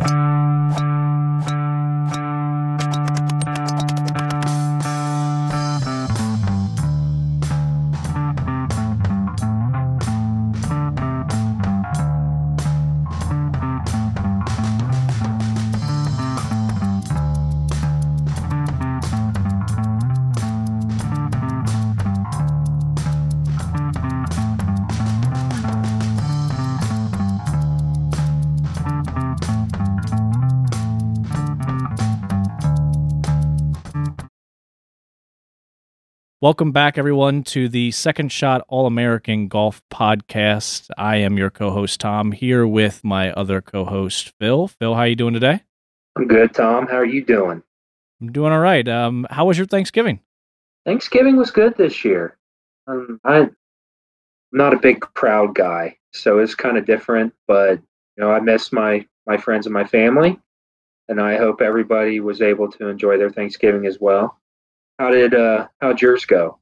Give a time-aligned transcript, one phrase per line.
[0.00, 0.37] you
[36.40, 40.88] Welcome back, everyone, to the Second Shot All American Golf Podcast.
[40.96, 44.68] I am your co-host Tom here with my other co-host Phil.
[44.68, 45.64] Phil, how are you doing today?
[46.14, 46.86] I'm good, Tom.
[46.86, 47.60] How are you doing?
[48.20, 48.86] I'm doing all right.
[48.86, 50.20] Um, how was your Thanksgiving?
[50.86, 52.36] Thanksgiving was good this year.
[52.86, 53.56] Um, I'm
[54.52, 57.34] not a big crowd guy, so it's kind of different.
[57.48, 57.80] But
[58.16, 60.38] you know, I miss my my friends and my family,
[61.08, 64.38] and I hope everybody was able to enjoy their Thanksgiving as well.
[64.98, 66.58] How did uh how'd yours go?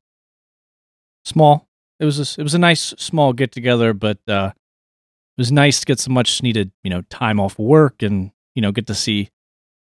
[1.25, 1.67] Small.
[1.99, 5.81] It was a, it was a nice small get together, but uh, it was nice
[5.81, 8.95] to get some much needed you know time off work and you know get to
[8.95, 9.31] see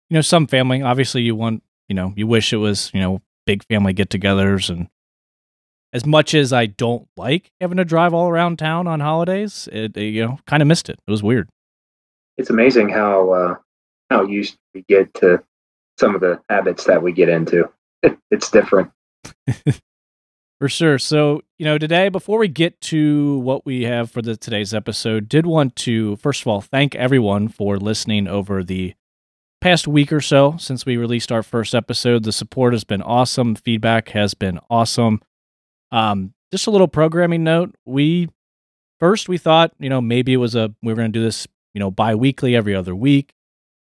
[0.10, 0.82] you know some family.
[0.82, 4.88] Obviously, you want you know you wish it was you know big family get-togethers and
[5.92, 9.96] as much as I don't like having to drive all around town on holidays, it,
[9.96, 11.00] it you know kind of missed it.
[11.08, 11.50] It was weird.
[12.38, 13.56] It's amazing how uh,
[14.10, 15.44] how used we get to
[16.00, 17.70] some of the habits that we get into.
[18.32, 18.92] it's different.
[20.60, 20.98] for sure.
[20.98, 25.28] So, you know, today, before we get to what we have for the today's episode,
[25.28, 28.94] did want to first of all thank everyone for listening over the
[29.62, 32.24] past week or so since we released our first episode.
[32.24, 33.56] The support has been awesome.
[33.56, 35.22] Feedback has been awesome.
[35.92, 37.76] Um, just a little programming note.
[37.86, 38.30] We
[39.00, 41.48] first we thought, you know, maybe it was a we were going to do this,
[41.74, 43.34] you know, bi-weekly every other week.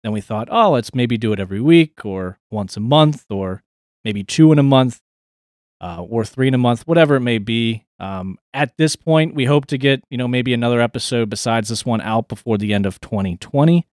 [0.03, 3.62] Then we thought, oh, let's maybe do it every week or once a month or
[4.03, 4.99] maybe two in a month
[5.83, 7.85] uh, or three in a month, whatever it may be.
[7.99, 11.85] Um, at this point, we hope to get you know maybe another episode besides this
[11.85, 13.85] one out before the end of 2020,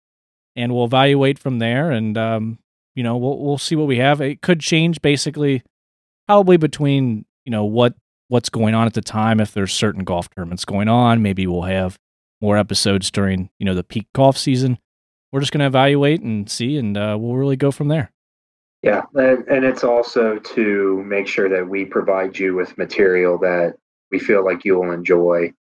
[0.55, 1.91] and we'll evaluate from there.
[1.91, 2.59] And um,
[2.95, 4.21] you know we'll we'll see what we have.
[4.21, 5.63] It could change basically,
[6.27, 7.95] probably between you know what
[8.29, 9.41] what's going on at the time.
[9.41, 11.99] If there's certain golf tournaments going on, maybe we'll have
[12.43, 14.79] more episodes during you know the peak golf season.
[15.33, 18.13] We're just going to evaluate and see, and uh, we'll really go from there.
[18.83, 23.75] Yeah, and, and it's also to make sure that we provide you with material that
[24.11, 25.53] we feel like you will enjoy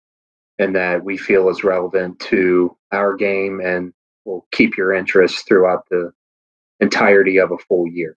[0.58, 3.92] and that we feel is relevant to our game and
[4.24, 6.12] will keep your interest throughout the
[6.80, 8.16] entirety of a full year.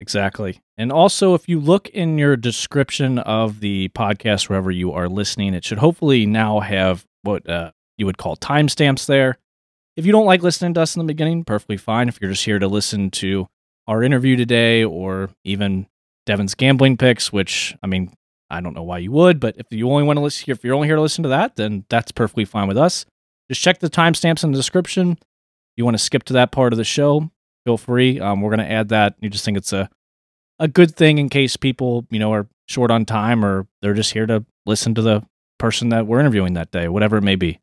[0.00, 0.60] Exactly.
[0.76, 5.54] And also, if you look in your description of the podcast, wherever you are listening,
[5.54, 9.38] it should hopefully now have what uh, you would call timestamps there.
[9.96, 12.08] If you don't like listening to us in the beginning, perfectly fine.
[12.08, 13.48] If you're just here to listen to
[13.86, 15.86] our interview today or even
[16.26, 18.12] Devin's gambling picks, which I mean,
[18.50, 20.74] I don't know why you would, but if you only want to listen, if you're
[20.74, 23.06] only here to listen to that, then that's perfectly fine with us.
[23.48, 25.12] Just check the timestamps in the description.
[25.12, 27.30] If you want to skip to that part of the show,
[27.64, 28.18] feel free.
[28.20, 29.14] Um, we're going to add that.
[29.20, 29.88] You just think it's a
[30.58, 34.12] a good thing in case people, you know, are short on time or they're just
[34.12, 35.22] here to listen to the
[35.58, 37.58] person that we're interviewing that day, whatever it may be.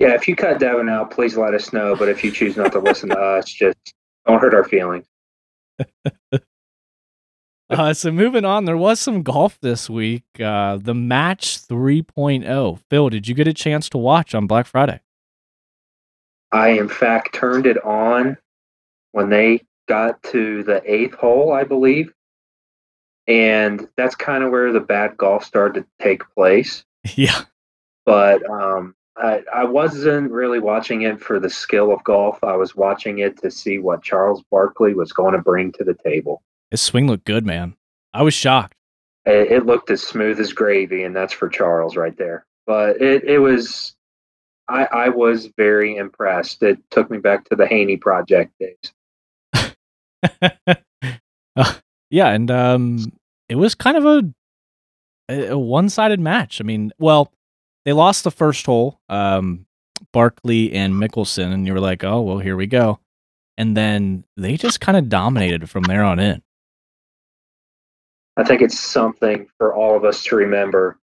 [0.00, 1.94] Yeah, if you cut Devin out, please let us know.
[1.94, 3.76] But if you choose not to listen to us, just
[4.26, 5.04] don't hurt our feelings.
[7.70, 10.24] uh, so moving on, there was some golf this week.
[10.42, 12.78] Uh, the match 3.0.
[12.88, 15.00] Phil, did you get a chance to watch on Black Friday?
[16.50, 18.38] I, in fact, turned it on
[19.12, 22.10] when they got to the eighth hole, I believe.
[23.26, 26.84] And that's kind of where the bad golf started to take place.
[27.16, 27.42] Yeah.
[28.04, 32.42] But um, I, I wasn't really watching it for the skill of golf.
[32.42, 35.94] I was watching it to see what Charles Barkley was going to bring to the
[35.94, 36.42] table.
[36.70, 37.76] His swing looked good, man.
[38.14, 38.74] I was shocked.
[39.26, 42.46] It, it looked as smooth as gravy, and that's for Charles right there.
[42.66, 43.94] But it, it was,
[44.68, 46.62] I, I was very impressed.
[46.62, 48.92] It took me back to the Haney Project days.
[51.56, 51.74] uh,
[52.10, 53.12] yeah, and um,
[53.48, 54.06] it was kind of
[55.28, 56.60] a, a one sided match.
[56.60, 57.32] I mean, well,
[57.84, 59.66] they lost the first hole, um,
[60.12, 63.00] Barkley and Mickelson, and you were like, oh, well, here we go.
[63.56, 66.42] And then they just kind of dominated from there on in.
[68.36, 70.98] I think it's something for all of us to remember.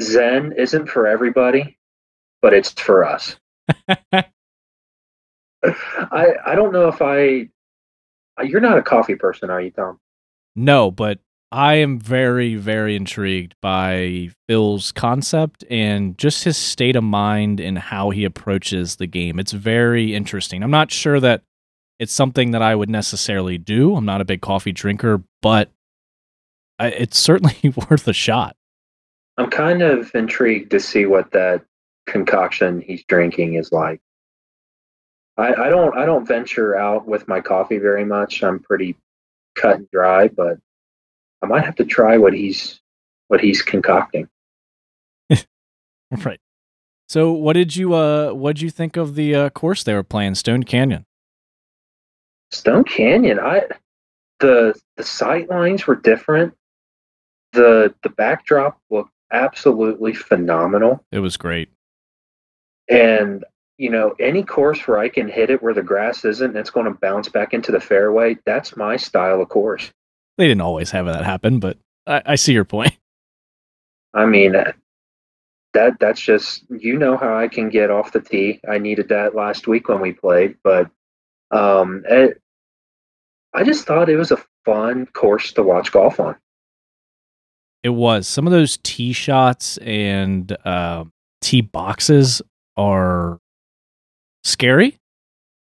[0.00, 1.78] Zen isn't for everybody,
[2.42, 3.36] but it's for us.
[3.88, 4.24] I
[6.44, 7.48] I don't know if I
[8.44, 9.98] you're not a coffee person, are you, Tom?
[10.54, 11.18] No, but
[11.50, 17.78] I am very, very intrigued by Phil's concept and just his state of mind and
[17.78, 19.38] how he approaches the game.
[19.38, 20.62] It's very interesting.
[20.62, 21.42] I'm not sure that
[21.98, 23.96] it's something that I would necessarily do.
[23.96, 25.70] I'm not a big coffee drinker, but
[26.78, 27.56] I, it's certainly
[27.90, 28.54] worth a shot.
[29.38, 31.62] I'm kind of intrigued to see what that
[32.06, 34.00] concoction he's drinking is like.
[35.38, 38.42] I, I don't I don't venture out with my coffee very much.
[38.42, 38.96] I'm pretty
[39.54, 40.58] cut and dry, but
[41.42, 42.80] I might have to try what he's
[43.28, 44.28] what he's concocting.
[46.10, 46.40] right.
[47.08, 50.02] So, what did you uh what did you think of the uh, course they were
[50.02, 51.06] playing, Stone Canyon?
[52.50, 53.64] Stone Canyon, I
[54.40, 56.54] the the sight lines were different.
[57.52, 61.04] The the backdrop looked absolutely phenomenal.
[61.12, 61.70] It was great.
[62.90, 63.44] And
[63.78, 66.86] you know, any course where I can hit it where the grass isn't it's going
[66.86, 69.90] to bounce back into the fairway, that's my style of course.
[70.38, 71.76] They didn't always have that happen, but
[72.06, 72.96] I, I see your point.
[74.14, 74.72] I mean, uh,
[75.74, 78.60] that that's just you know how I can get off the tee.
[78.68, 80.90] I needed that last week when we played, but
[81.50, 82.40] um, it,
[83.52, 86.36] I just thought it was a fun course to watch golf on.
[87.82, 91.04] It was some of those tee shots and uh,
[91.40, 92.42] tee boxes
[92.76, 93.38] are
[94.44, 94.98] scary,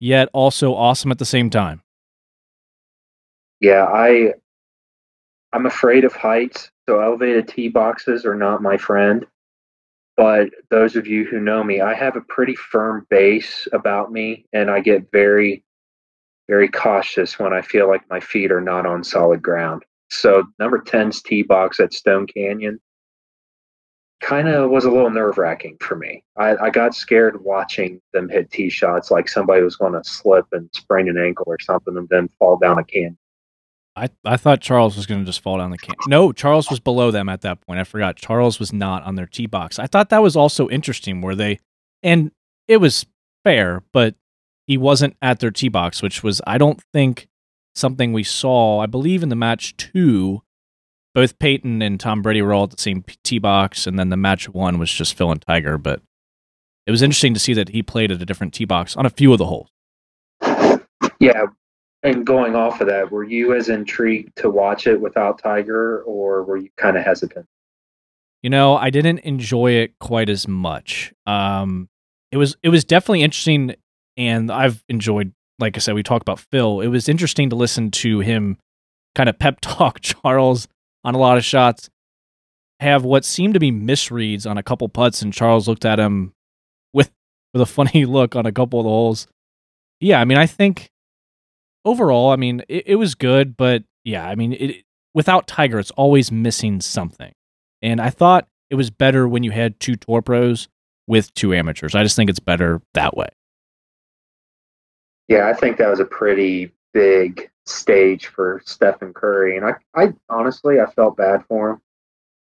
[0.01, 1.83] yet also awesome at the same time.
[3.61, 4.35] Yeah, I
[5.55, 9.25] I'm afraid of heights, so elevated tee boxes are not my friend.
[10.17, 14.47] But those of you who know me, I have a pretty firm base about me,
[14.53, 15.63] and I get very,
[16.49, 19.85] very cautious when I feel like my feet are not on solid ground.
[20.11, 22.81] So, number 10's tee box at Stone Canyon
[24.21, 26.25] kind of was a little nerve wracking for me.
[26.37, 30.47] I, I, got scared watching them hit tee shots like somebody was going to slip
[30.53, 33.19] and sprain an ankle or something and then fall down a canyon.
[33.97, 35.95] I, I thought Charles was going to just fall down the can.
[36.09, 37.79] No, Charles was below them at that point.
[37.79, 38.17] I forgot.
[38.17, 39.79] Charles was not on their tee box.
[39.79, 41.61] I thought that was also interesting where they,
[42.03, 42.33] and
[42.67, 43.07] it was
[43.45, 44.17] fair, but
[44.67, 47.29] he wasn't at their tee box, which was, I don't think,
[47.75, 48.81] something we saw.
[48.81, 50.43] I believe in the match two,
[51.15, 54.17] both Peyton and Tom Brady were all at the same tee box, and then the
[54.17, 55.79] match one was just Phil and Tiger.
[55.79, 56.03] But
[56.87, 59.11] it was interesting to see that he played at a different tee box on a
[59.11, 59.69] few of the holes.
[61.21, 61.45] Yeah,
[62.05, 66.45] and going off of that, were you as intrigued to watch it without Tiger, or
[66.45, 67.47] were you kind of hesitant?
[68.43, 71.15] You know, I didn't enjoy it quite as much.
[71.27, 71.89] Um,
[72.31, 73.75] it was it was definitely interesting,
[74.17, 75.33] and I've enjoyed.
[75.59, 76.81] Like I said, we talked about Phil.
[76.81, 78.59] It was interesting to listen to him
[79.15, 80.69] kind of pep talk Charles
[81.05, 81.89] on a lot of shots,
[82.81, 86.35] have what seemed to be misreads on a couple putts, and Charles looked at him
[86.93, 87.11] with
[87.55, 89.27] with a funny look on a couple of the holes.
[90.01, 90.91] Yeah, I mean, I think
[91.85, 94.85] overall, I mean, it, it was good, but yeah, I mean, it,
[95.15, 97.33] without Tiger, it's always missing something.
[97.83, 100.69] And I thought it was better when you had two tour pros
[101.07, 101.95] with two amateurs.
[101.95, 103.29] I just think it's better that way.
[105.29, 110.13] Yeah, I think that was a pretty big stage for Stephen Curry, and I, I
[110.29, 111.81] honestly, I felt bad for him.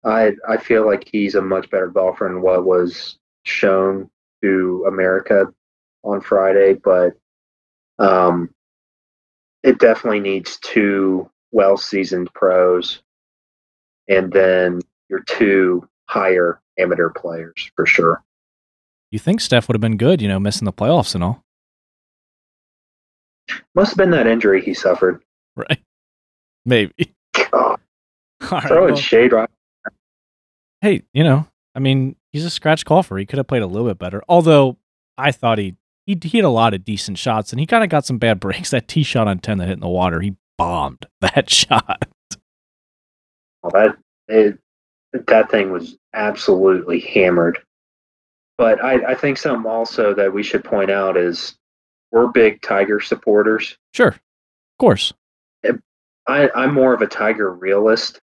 [0.04, 4.10] I, I feel like he's a much better golfer than what was shown
[4.44, 5.46] to America
[6.04, 7.14] on Friday, but
[7.98, 8.50] um,
[9.66, 13.02] it definitely needs two well seasoned pros
[14.08, 14.80] and then
[15.10, 18.24] your two higher amateur players for sure.
[19.12, 21.44] You think Steph would have been good, you know, missing the playoffs and all?
[23.74, 25.24] Must have been that injury he suffered.
[25.56, 25.80] Right.
[26.66, 27.14] Maybe.
[27.52, 27.80] God.
[28.42, 29.50] Throwing well, shade right.
[30.82, 33.18] Hey, you know, I mean, he's a scratch golfer.
[33.18, 34.24] He could have played a little bit better.
[34.30, 34.78] Although
[35.18, 37.90] I thought he he, he had a lot of decent shots and he kind of
[37.90, 38.70] got some bad breaks.
[38.76, 42.08] That tee shot on 10 that hit in the water, he bombed that shot.
[43.64, 43.98] Well, that,
[44.28, 44.60] it,
[45.28, 47.60] that thing was absolutely hammered.
[48.58, 51.56] But I, I think something also that we should point out is
[52.12, 53.78] we're big Tiger supporters.
[53.94, 54.10] Sure.
[54.10, 55.14] Of course.
[56.28, 58.20] I, I'm more of a Tiger realist,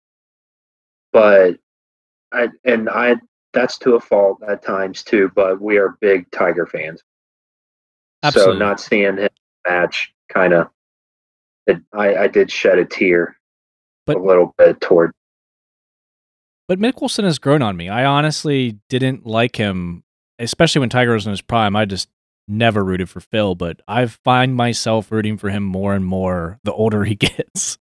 [1.13, 1.57] but
[2.33, 3.17] I, and I,
[3.53, 7.03] that's to a fault at times too, but we are big Tiger fans.
[8.23, 8.55] Absolutely.
[8.55, 9.29] So not seeing him
[9.67, 10.69] match kind of,
[11.93, 13.37] I, I did shed a tear
[14.07, 15.13] but, a little bit toward.
[16.67, 17.89] But Mickelson has grown on me.
[17.89, 20.03] I honestly didn't like him,
[20.39, 21.77] especially when Tiger was in his prime.
[21.77, 22.09] I just
[22.47, 26.73] never rooted for Phil, but I find myself rooting for him more and more the
[26.73, 27.79] older he gets.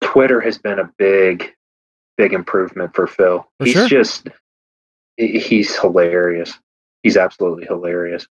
[0.00, 1.52] Twitter has been a big,
[2.16, 3.46] big improvement for Phil.
[3.58, 3.88] For he's sure.
[3.88, 4.28] just,
[5.16, 6.58] he's hilarious
[7.08, 8.26] he's absolutely hilarious.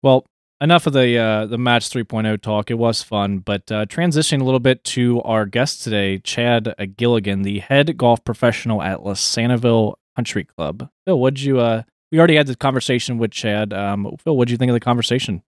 [0.00, 0.24] Well,
[0.60, 2.70] enough of the uh, the match 3.0 talk.
[2.70, 7.42] It was fun, but uh, transitioning a little bit to our guest today, Chad Gilligan,
[7.42, 10.88] the head golf professional at Losantiville Country Club.
[11.04, 11.58] Phil, what'd you?
[11.58, 11.82] Uh,
[12.12, 13.72] we already had the conversation with Chad.
[13.72, 15.42] Um, Phil, what'd you think of the conversation?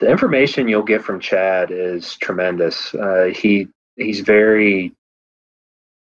[0.00, 2.94] The information you'll get from Chad is tremendous.
[2.94, 4.92] Uh, he he's very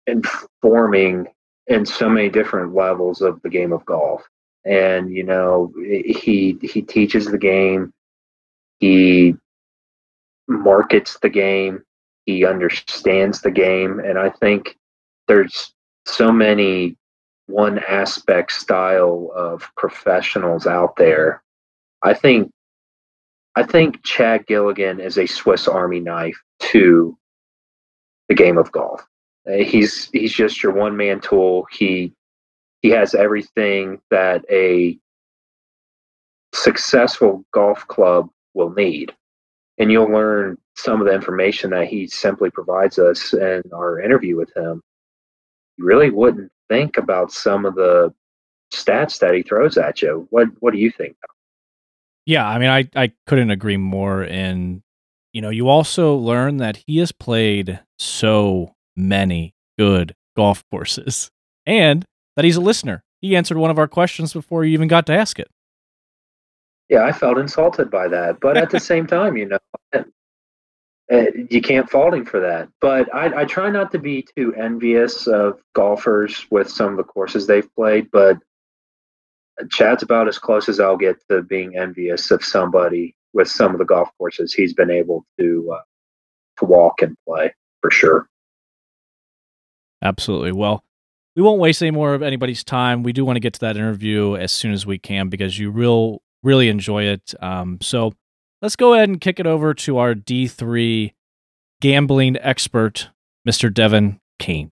[0.06, 1.26] informing
[1.66, 4.22] in so many different levels of the game of golf
[4.64, 7.92] and you know he he teaches the game.
[8.78, 9.34] He
[10.48, 11.82] markets the game.
[12.26, 14.00] He understands the game.
[14.00, 14.76] And i think
[15.28, 15.72] there's
[16.06, 16.96] so many
[17.46, 21.42] one aspect style of professionals out there.
[22.02, 22.50] I think
[23.56, 27.16] i think chad gilligan is a swiss army knife to
[28.28, 29.06] the game of golf.
[29.46, 31.66] He's he's just your one man tool.
[31.70, 32.12] He
[32.82, 34.98] he has everything that a
[36.54, 39.12] successful golf club will need.
[39.78, 44.36] And you'll learn some of the information that he simply provides us in our interview
[44.36, 44.82] with him.
[45.78, 48.12] You really wouldn't think about some of the
[48.72, 50.26] stats that he throws at you.
[50.30, 51.16] What what do you think?
[52.26, 54.82] Yeah, I mean I, I couldn't agree more and
[55.32, 61.30] you know, you also learn that he has played so many good golf courses.
[61.64, 62.04] And
[62.36, 63.04] that he's a listener.
[63.20, 65.48] He answered one of our questions before you even got to ask it.
[66.88, 69.58] Yeah, I felt insulted by that, but at the same time, you know,
[71.12, 72.68] uh, you can't fault him for that.
[72.80, 77.04] But I, I try not to be too envious of golfers with some of the
[77.04, 78.10] courses they've played.
[78.10, 78.38] But
[79.70, 83.78] Chad's about as close as I'll get to being envious of somebody with some of
[83.78, 85.82] the golf courses he's been able to uh,
[86.58, 88.28] to walk and play for sure.
[90.02, 90.52] Absolutely.
[90.52, 90.84] Well,
[91.36, 93.02] we won't waste any more of anybody's time.
[93.02, 95.70] We do want to get to that interview as soon as we can because you
[95.70, 97.34] real really enjoy it.
[97.40, 98.12] Um, so
[98.60, 101.14] let's go ahead and kick it over to our D three
[101.80, 103.08] gambling expert,
[103.48, 103.72] Mr.
[103.72, 104.70] Devin Kane.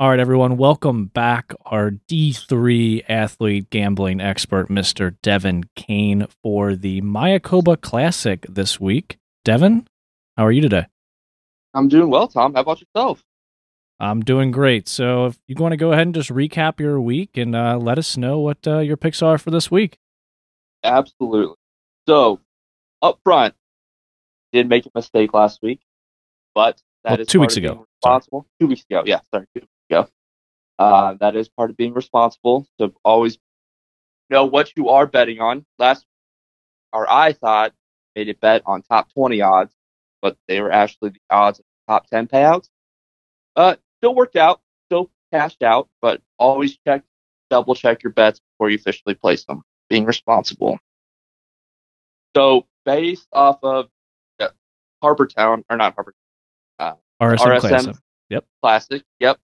[0.00, 1.52] All right, everyone, welcome back.
[1.66, 5.16] Our D3 athlete gambling expert, Mr.
[5.24, 9.18] Devin Kane, for the Mayakoba Classic this week.
[9.44, 9.88] Devin,
[10.36, 10.86] how are you today?
[11.74, 12.54] I'm doing well, Tom.
[12.54, 13.24] How about yourself?
[14.00, 14.88] I'm doing great.
[14.88, 17.98] So if you want to go ahead and just recap your week and uh, let
[17.98, 19.98] us know what uh, your picks are for this week.
[20.84, 21.56] Absolutely.
[22.06, 22.40] So
[23.02, 23.54] up front,
[24.52, 25.80] did make a mistake last week,
[26.54, 27.86] but that well, is two weeks ago.
[28.02, 28.42] Responsible.
[28.42, 28.50] Sorry.
[28.60, 29.02] Two weeks ago.
[29.04, 30.08] Yeah, sorry, two weeks ago.
[30.78, 32.66] Uh, that is part of being responsible.
[32.78, 33.38] So always
[34.30, 35.66] know what you are betting on.
[35.78, 36.06] Last,
[36.92, 37.72] or I thought
[38.14, 39.74] made a bet on top 20 odds,
[40.22, 42.68] but they were actually the odds of top 10 payouts.
[43.56, 47.04] Uh, still worked out, still cashed out, but always check,
[47.50, 49.62] double check your bets before you officially place them.
[49.88, 50.78] Being responsible.
[52.36, 53.88] So based off of
[54.38, 54.48] yeah,
[55.02, 56.14] Harbour Town or not Harbour,
[56.78, 57.96] uh, RSM, RSM Classic.
[58.28, 58.44] Yep.
[58.62, 59.02] Classic.
[59.20, 59.38] Yep.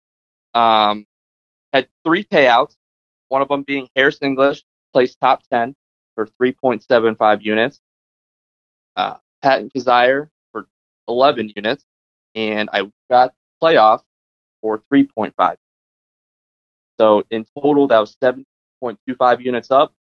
[0.55, 1.07] Um,
[1.73, 2.77] had three payouts.
[3.29, 5.77] One of them being Harris English, placed top ten
[6.15, 7.81] for 3.75 units.
[8.97, 10.67] Uh, Patton Kizzire for
[11.07, 11.85] 11 units,
[12.35, 14.01] and I got playoff
[14.61, 15.57] for 3.5.
[16.99, 19.95] So in total, that was 7.25 units up,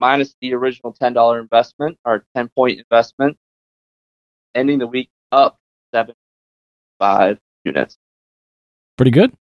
[0.00, 3.38] minus the original $10 investment or 10 point investment,
[4.54, 5.58] ending the week up
[5.94, 7.96] 7.5 units.
[8.96, 9.32] Pretty good.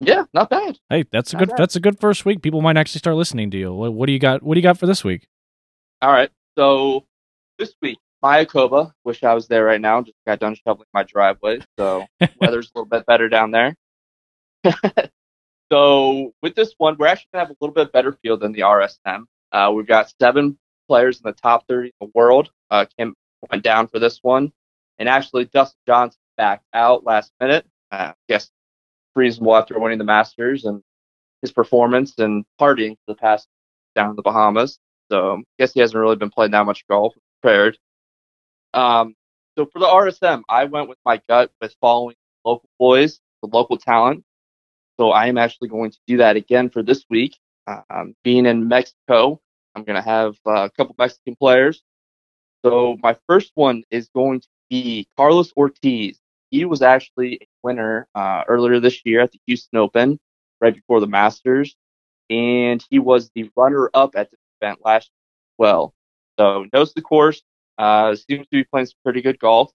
[0.00, 0.78] Yeah, not bad.
[0.90, 1.58] Hey, that's a not good bad.
[1.58, 2.42] that's a good first week.
[2.42, 3.72] People might actually start listening to you.
[3.72, 4.42] What, what do you got?
[4.42, 5.26] What do you got for this week?
[6.02, 6.30] All right.
[6.58, 7.06] So
[7.58, 8.92] this week Mayakoba.
[9.04, 10.02] Wish I was there right now.
[10.02, 12.06] Just got done shoveling my driveway, so
[12.40, 13.76] weather's a little bit better down there.
[15.72, 18.60] so with this one, we're actually gonna have a little bit better field than the
[18.60, 19.24] RSM.
[19.52, 20.58] Uh, we've got seven
[20.88, 22.50] players in the top 30 in the world.
[22.70, 23.14] Uh, came
[23.50, 24.52] went down for this one,
[24.98, 27.66] and actually Dustin Johnson backed out last minute.
[27.92, 28.50] Uh, guess
[29.14, 30.82] reasonable after winning the Masters and
[31.42, 33.46] his performance and partying for the past
[33.94, 34.78] down in the Bahamas.
[35.10, 37.14] So I guess he hasn't really been playing that much golf.
[37.42, 37.78] Prepared.
[38.76, 39.14] Um,
[39.56, 42.14] so for the RSM, I went with my gut with following
[42.44, 44.22] local boys, the local talent.
[45.00, 47.36] So I am actually going to do that again for this week.
[47.66, 49.40] Um, being in Mexico,
[49.74, 51.82] I'm going to have uh, a couple Mexican players.
[52.64, 56.18] So my first one is going to be Carlos Ortiz.
[56.50, 60.18] He was actually a winner uh, earlier this year at the Houston Open,
[60.60, 61.74] right before the Masters,
[62.30, 65.94] and he was the runner-up at the event last year as well.
[66.38, 67.42] So knows the course,
[67.78, 69.70] uh, seems to be playing some pretty good golf.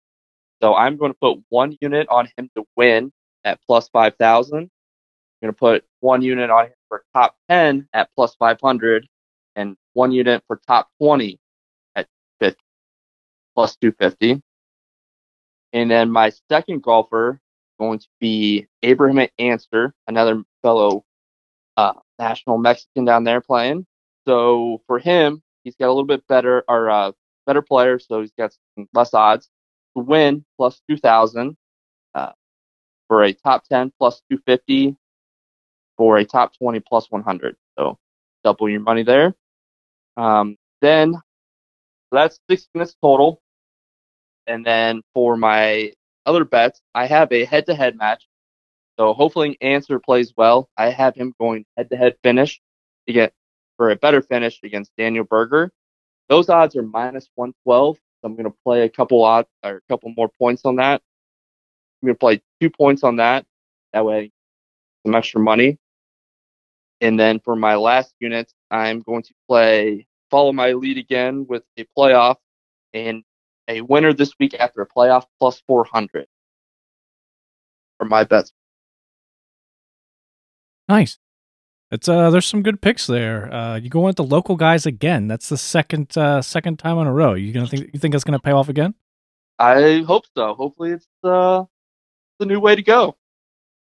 [0.62, 3.12] So I'm going to put one unit on him to win
[3.44, 4.58] at plus 5,000.
[4.58, 4.70] I'm
[5.42, 9.08] going to put one unit on him for top 10 at plus 500
[9.56, 11.40] and one unit for top 20
[11.96, 12.08] at
[13.56, 14.42] plus 250.
[15.74, 17.40] And then my second golfer
[17.80, 21.04] going to be Abraham Ancer, another fellow
[21.78, 23.86] uh, national Mexican down there playing.
[24.28, 27.12] So for him, he's got a little bit better or uh,
[27.46, 28.54] better player, so he's got
[28.94, 29.50] less odds
[29.96, 31.58] to win plus 2,000
[32.16, 32.32] uh,
[33.08, 34.96] for a top 10 plus 250
[35.98, 37.56] for a top 20 plus 100.
[37.78, 37.98] So
[38.44, 39.36] double your money there.
[40.18, 41.16] Um, then
[42.12, 43.42] that's six minutes total.
[44.48, 45.94] And then for my
[46.26, 48.28] other bets, I have a head to head match.
[49.00, 50.70] So hopefully Ancer plays well.
[50.78, 52.62] I have him going head to head finish
[53.08, 53.34] to get
[53.78, 55.72] for a better finish against Daniel Berger.
[56.32, 57.98] Those odds are minus 112.
[57.98, 61.02] So I'm going to play a couple odds or a couple more points on that.
[62.02, 63.46] I'm going to play two points on that.
[63.92, 64.32] That way,
[65.06, 65.78] some extra money.
[67.02, 71.64] And then for my last unit, I'm going to play follow my lead again with
[71.76, 72.38] a playoff
[72.94, 73.24] and
[73.68, 76.28] a winner this week after a playoff plus 400
[77.98, 78.54] for my bets.
[80.88, 81.18] Nice.
[81.92, 83.54] It's uh, there's some good picks there.
[83.54, 85.28] Uh, you go with the local guys again.
[85.28, 87.34] That's the second uh, second time in a row.
[87.34, 88.96] You gonna think you think that's gonna pay off again?
[89.60, 90.54] I hope so.
[90.54, 91.66] Hopefully, it's uh,
[92.40, 93.18] the new way to go.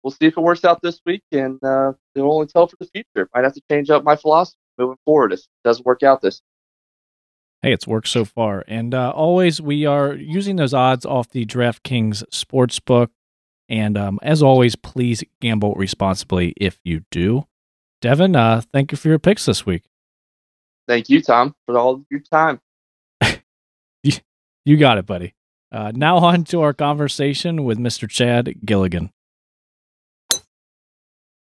[0.03, 2.85] We'll see if it works out this week, and uh, it'll only tell for the
[2.93, 3.29] future.
[3.33, 6.41] Might have to change up my philosophy moving forward if it doesn't work out this.
[7.63, 11.47] Hey, it's worked so far, and uh, always we are using those odds off the
[11.47, 13.09] DraftKings sportsbook.
[13.69, 17.47] And um, as always, please gamble responsibly if you do.
[18.01, 19.83] Devin, uh, thank you for your picks this week.
[20.87, 22.59] Thank you, Tom, for all your time.
[24.03, 25.33] you, got it, buddy.
[25.71, 28.09] Uh, now on to our conversation with Mr.
[28.09, 29.11] Chad Gilligan.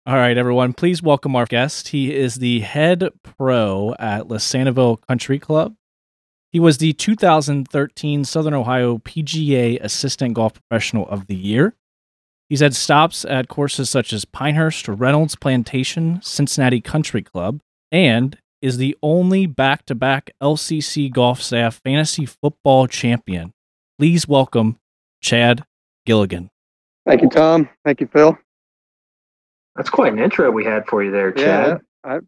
[0.06, 1.88] All right, everyone, please welcome our guest.
[1.88, 5.76] He is the head pro at Losantiville Country Club.
[6.50, 11.74] He was the 2013 Southern Ohio PGA Assistant Golf Professional of the Year.
[12.50, 17.60] He's had stops at courses such as Pinehurst, Reynolds Plantation, Cincinnati Country Club,
[17.92, 23.52] and is the only back to back LCC Golf Staff Fantasy Football Champion.
[24.00, 24.78] Please welcome
[25.22, 25.64] Chad
[26.06, 26.50] Gilligan.
[27.06, 27.68] Thank you, Tom.
[27.84, 28.36] Thank you, Phil.
[29.76, 31.80] That's quite an intro we had for you there, Chad.
[32.04, 32.18] Yeah,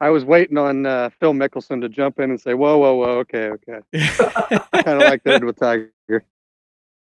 [0.00, 2.94] I, I was waiting on uh, Phil Mickelson to jump in and say, whoa, whoa,
[2.94, 3.80] whoa, okay, okay.
[4.72, 5.92] kind of like they did with Tiger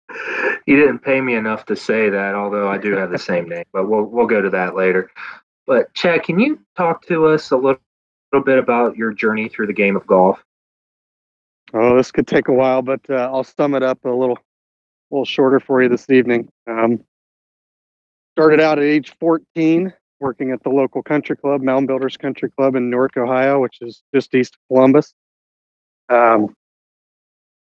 [0.66, 3.64] he didn't pay me enough to say that, although I do have the same name.
[3.72, 5.10] But we'll we'll go to that later.
[5.66, 7.80] But Chad, can you talk to us a little,
[8.32, 10.42] little bit about your journey through the game of golf?
[11.74, 15.14] Oh, this could take a while, but uh, I'll sum it up a little, a
[15.14, 16.48] little shorter for you this evening.
[16.66, 17.02] Um,
[18.36, 22.74] started out at age 14, working at the local country club, Mound Builders Country Club
[22.74, 25.14] in Newark, Ohio, which is just east of Columbus.
[26.08, 26.54] Um,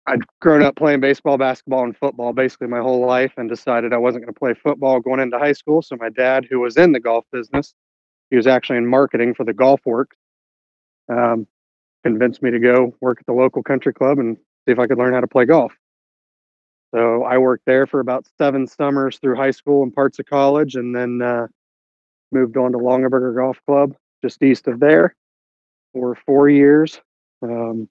[0.07, 3.99] I'd grown up playing baseball, basketball, and football basically my whole life and decided I
[3.99, 5.81] wasn't going to play football going into high school.
[5.81, 7.75] So my dad, who was in the golf business,
[8.31, 10.17] he was actually in marketing for the Golf Works,
[11.09, 11.47] um,
[12.03, 14.99] convinced me to go work at the local country club and see if I could
[14.99, 15.73] learn how to play golf.
[16.95, 20.75] So I worked there for about seven summers through high school and parts of college,
[20.75, 21.47] and then uh,
[22.33, 25.15] moved on to Longaberger Golf Club just east of there
[25.93, 27.01] for four years.
[27.43, 27.89] Um,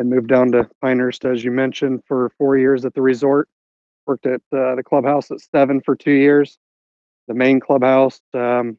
[0.00, 3.48] and moved down to Pinehurst, as you mentioned, for four years at the resort.
[4.06, 6.58] Worked at uh, the clubhouse at seven for two years,
[7.28, 8.78] the main clubhouse, um,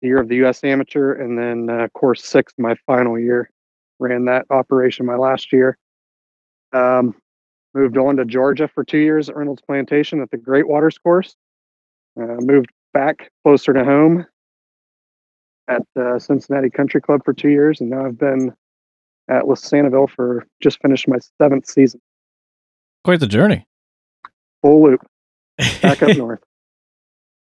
[0.00, 0.64] the year of the U.S.
[0.64, 3.50] Amateur, and then uh, course six, my final year.
[4.00, 5.76] Ran that operation my last year.
[6.72, 7.14] Um,
[7.74, 11.36] moved on to Georgia for two years at Reynolds Plantation at the Great Waters course.
[12.18, 14.24] Uh, moved back closer to home
[15.68, 18.54] at uh, Cincinnati Country Club for two years, and now I've been
[19.28, 22.00] at Losantiville for just finished my seventh season.
[23.04, 23.66] Quite the journey.
[24.62, 25.06] Full loop.
[25.82, 26.40] Back up north.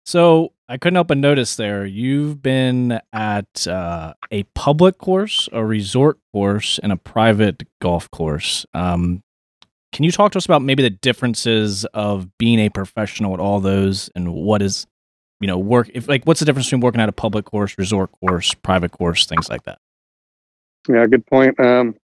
[0.05, 5.63] So I couldn't help but notice there you've been at uh, a public course, a
[5.63, 8.65] resort course, and a private golf course.
[8.73, 9.21] Um,
[9.91, 13.59] can you talk to us about maybe the differences of being a professional at all
[13.59, 14.87] those, and what is,
[15.41, 15.89] you know, work?
[15.93, 19.25] If like, what's the difference between working at a public course, resort course, private course,
[19.25, 19.79] things like that?
[20.87, 21.59] Yeah, good point.
[21.59, 21.95] Um,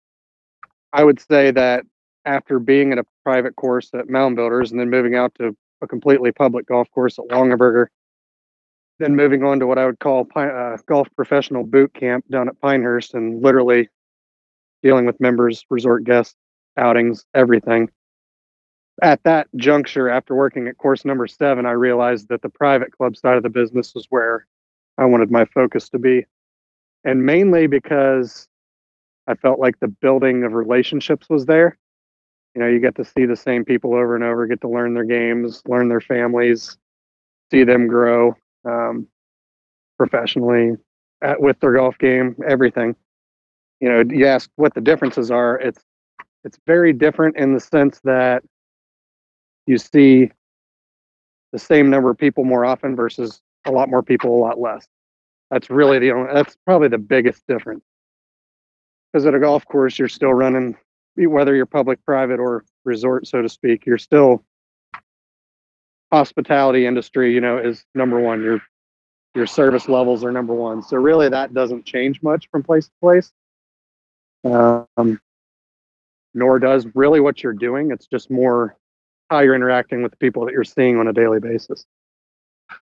[0.93, 1.85] I would say that
[2.25, 5.87] after being at a private course at Mound Builders and then moving out to a
[5.87, 7.87] completely public golf course at Longaberger,
[8.99, 12.59] then moving on to what I would call uh, golf professional boot camp down at
[12.61, 13.89] Pinehurst and literally
[14.81, 16.35] dealing with members, resort guests,
[16.77, 17.89] outings, everything.
[19.01, 23.17] At that juncture, after working at course number seven, I realized that the private club
[23.17, 24.47] side of the business was where
[24.97, 26.25] I wanted my focus to be.
[27.03, 28.47] And mainly because
[29.27, 31.77] I felt like the building of relationships was there.
[32.55, 34.93] you know, you get to see the same people over and over, get to learn
[34.93, 36.77] their games, learn their families,
[37.51, 38.35] see them grow
[38.65, 39.07] um,
[39.97, 40.75] professionally
[41.21, 42.95] at, with their golf game, everything.
[43.81, 45.59] You know, you ask what the differences are.
[45.59, 45.83] It's
[46.45, 48.43] it's very different in the sense that
[49.67, 50.31] you see
[51.53, 54.87] the same number of people more often versus a lot more people a lot less.
[55.51, 56.33] That's really the only.
[56.33, 57.83] That's probably the biggest difference.
[59.15, 60.75] Because at a golf course, you're still running
[61.15, 64.43] whether you're public, private, or resort, so to speak, you're still
[66.11, 67.33] hospitality industry.
[67.33, 68.43] You know, is number one.
[68.43, 68.61] Your
[69.33, 70.83] your service levels are number one.
[70.83, 73.31] So really, that doesn't change much from place to place.
[74.43, 75.21] Um,
[76.33, 77.91] nor does really what you're doing.
[77.91, 78.75] It's just more
[79.29, 81.85] how you're interacting with the people that you're seeing on a daily basis.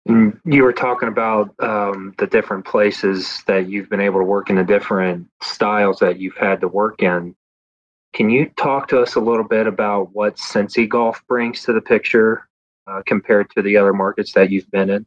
[0.08, 4.56] You were talking about um, the different places that you've been able to work in
[4.56, 7.34] the different styles that you've had to work in.
[8.12, 11.80] Can you talk to us a little bit about what Cincy Golf brings to the
[11.80, 12.48] picture
[12.86, 15.06] uh, compared to the other markets that you've been in?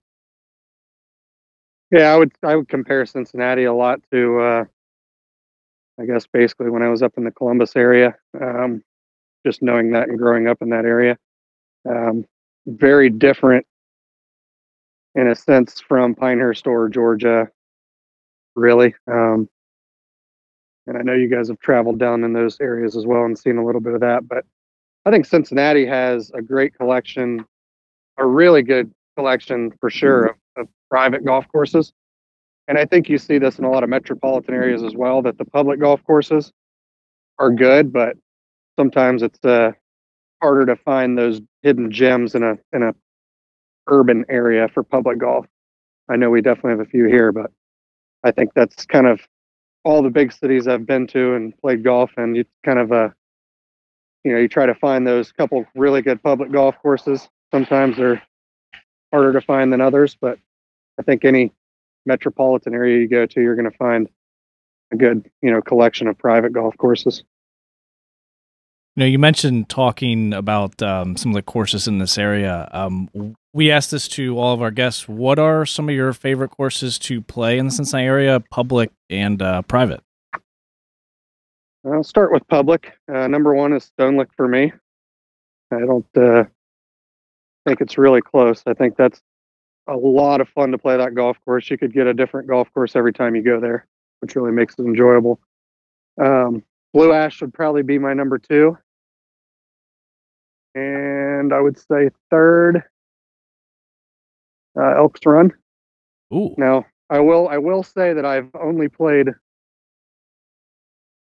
[1.91, 4.65] Yeah, I would I would compare Cincinnati a lot to, uh,
[5.99, 8.15] I guess, basically when I was up in the Columbus area.
[8.39, 8.83] Um,
[9.45, 11.17] just knowing that and growing up in that area,
[11.89, 12.25] um,
[12.67, 13.65] very different
[15.15, 17.49] in a sense from Pinehurst or Georgia.
[18.55, 19.47] Really, um,
[20.87, 23.57] and I know you guys have traveled down in those areas as well and seen
[23.57, 24.27] a little bit of that.
[24.27, 24.43] But
[25.05, 27.45] I think Cincinnati has a great collection,
[28.17, 31.93] a really good collection for sure of, of private golf courses.
[32.67, 35.37] And I think you see this in a lot of metropolitan areas as well, that
[35.37, 36.51] the public golf courses
[37.37, 38.17] are good, but
[38.77, 39.71] sometimes it's uh,
[40.41, 42.95] harder to find those hidden gems in a in a
[43.89, 45.45] urban area for public golf.
[46.09, 47.51] I know we definitely have a few here, but
[48.23, 49.21] I think that's kind of
[49.83, 53.09] all the big cities I've been to and played golf, and you kind of uh,
[54.23, 57.27] you know, you try to find those couple really good public golf courses.
[57.51, 58.21] Sometimes they're
[59.11, 60.37] harder to find than others, but
[60.99, 61.51] I think any
[62.05, 64.09] metropolitan area you go to, you're going to find
[64.91, 67.23] a good, you know, collection of private golf courses.
[68.95, 72.67] You know, you mentioned talking about um, some of the courses in this area.
[72.71, 75.07] Um, we asked this to all of our guests.
[75.07, 79.41] What are some of your favorite courses to play in the Cincinnati area, public and
[79.41, 80.01] uh, private?
[81.85, 82.93] I'll start with public.
[83.11, 84.71] Uh, number one is Stone Lick for me.
[85.71, 86.43] I don't uh,
[87.65, 88.63] think it's really close.
[88.67, 89.21] I think that's
[89.87, 91.69] a lot of fun to play that golf course.
[91.69, 93.87] You could get a different golf course every time you go there,
[94.19, 95.39] which really makes it enjoyable.
[96.21, 98.77] Um, Blue Ash would probably be my number two.
[100.75, 102.83] And I would say third
[104.77, 105.51] uh, Elks Run.
[106.33, 106.53] Ooh.
[106.57, 109.29] Now, I will I will say that I've only played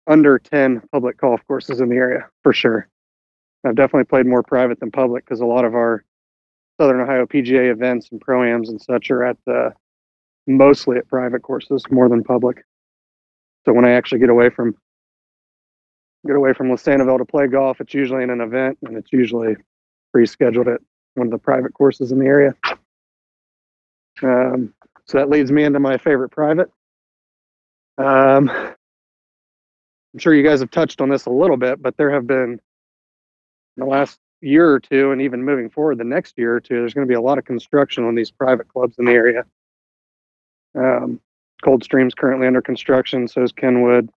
[0.06, 2.88] under 10 public golf courses in the area for sure.
[3.64, 6.04] I've definitely played more private than public because a lot of our
[6.80, 9.72] Southern Ohio PGA events and pro-ams and such are at the
[10.46, 12.64] mostly at private courses more than public.
[13.64, 14.76] So when I actually get away from
[16.26, 19.56] get away from Sanibel to play golf, it's usually in an event and it's usually
[20.12, 20.80] pre-scheduled at
[21.14, 22.54] one of the private courses in the area.
[24.22, 24.74] Um,
[25.04, 26.70] so that leads me into my favorite private.
[27.98, 32.26] Um, I'm sure you guys have touched on this a little bit, but there have
[32.26, 32.60] been in
[33.76, 36.94] the last year or two, and even moving forward the next year or two, there's
[36.94, 39.44] going to be a lot of construction on these private clubs in the area.
[40.74, 41.20] Um,
[41.64, 44.10] Coldstream's currently under construction, so is Kenwood.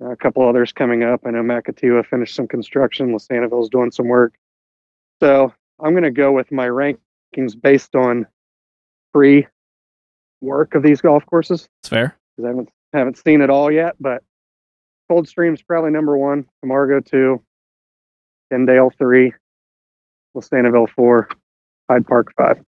[0.00, 1.20] a couple others coming up.
[1.24, 3.12] I know Maketewah finished some construction.
[3.12, 4.34] Losantiville's doing some work.
[5.20, 8.26] So I'm going to go with my rankings based on
[9.12, 9.46] pre
[10.40, 11.68] work of these golf courses.
[11.82, 12.16] It's fair.
[12.36, 14.22] Because I haven't haven't seen it all yet, but
[15.10, 16.46] Coldstream's probably number one.
[16.62, 17.42] Camargo two.
[18.52, 19.32] Kendale three.
[20.36, 21.28] Losantiville four.
[21.90, 22.62] Hyde Park five.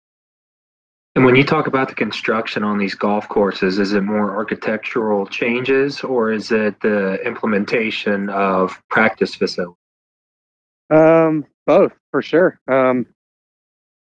[1.17, 5.27] And when you talk about the construction on these golf courses, is it more architectural
[5.27, 9.77] changes or is it the implementation of practice facilities?
[10.89, 12.61] Um, both for sure.
[12.69, 13.07] Um,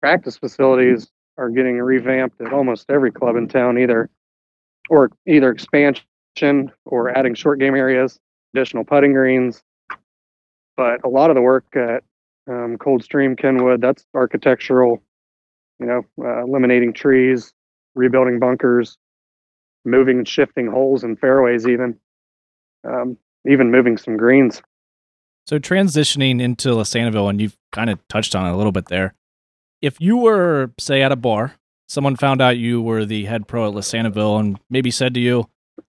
[0.01, 4.11] practice facilities are getting revamped at almost every club in town, either
[4.88, 6.05] or either expansion
[6.85, 8.18] or adding short game areas,
[8.55, 9.62] additional putting greens.
[10.77, 12.03] But a lot of the work at
[12.49, 15.03] um, Coldstream, Kenwood, that's architectural,
[15.79, 17.53] you know, uh, eliminating trees,
[17.94, 18.99] rebuilding bunkers,
[19.85, 21.97] moving and shifting holes and fairways, even,
[22.87, 23.16] um,
[23.49, 24.62] even moving some greens.
[25.47, 29.14] So transitioning into Lissanaville, and you've kind of touched on it a little bit there.
[29.83, 31.55] If you were, say, at a bar,
[31.89, 35.49] someone found out you were the head pro at Losantiville and maybe said to you,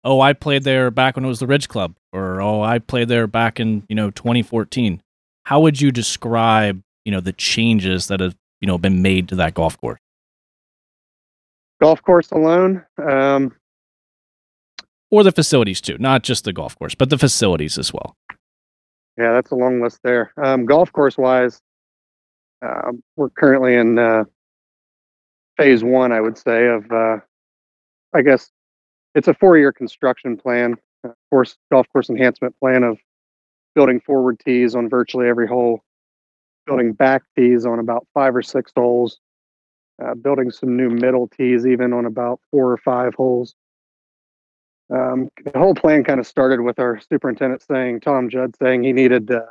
[0.03, 3.09] "Oh, I played there back when it was the Ridge Club," or "Oh, I played
[3.09, 5.01] there back in you know 2014."
[5.45, 9.35] how would you describe you know the changes that have you know been made to
[9.35, 9.99] that golf course?
[11.81, 13.55] Golf course alone, um,
[15.11, 18.15] or the facilities too, not just the golf course, but the facilities as well.
[19.17, 20.33] Yeah, that's a long list there.
[20.43, 21.61] Um, golf course wise,
[22.61, 24.23] um, we're currently in uh,
[25.57, 27.17] phase one, I would say, of uh,
[28.13, 28.49] I guess
[29.13, 32.97] it's a four-year construction plan, of course, golf course enhancement plan of
[33.75, 35.83] building forward tees on virtually every hole,
[36.65, 39.19] building back tees on about five or six holes,
[40.03, 43.55] uh, building some new middle tees even on about four or five holes.
[44.93, 48.93] Um, the whole plan kind of started with our superintendent saying, Tom Judd saying he
[48.93, 49.41] needed uh,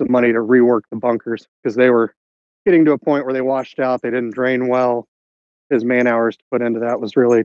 [0.00, 2.14] some money to rework the bunkers because they were
[2.64, 5.06] getting to a point where they washed out, they didn't drain well.
[5.68, 7.44] His man hours to put into that was really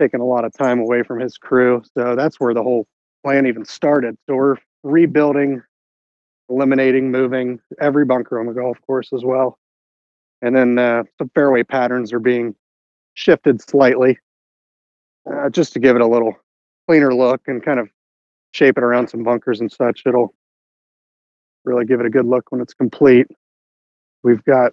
[0.00, 1.82] taking a lot of time away from his crew.
[1.96, 2.86] So that's where the whole
[3.22, 4.16] plan even started.
[4.26, 5.62] So we're rebuilding,
[6.48, 9.58] eliminating, moving every bunker on the golf course as well.
[10.42, 12.54] And then uh, some fairway patterns are being
[13.14, 14.18] shifted slightly
[15.30, 16.34] uh, just to give it a little
[16.88, 17.88] cleaner look and kind of
[18.52, 20.02] shape it around some bunkers and such.
[20.06, 20.34] It'll
[21.66, 23.26] really give it a good look when it's complete.
[24.22, 24.72] We've got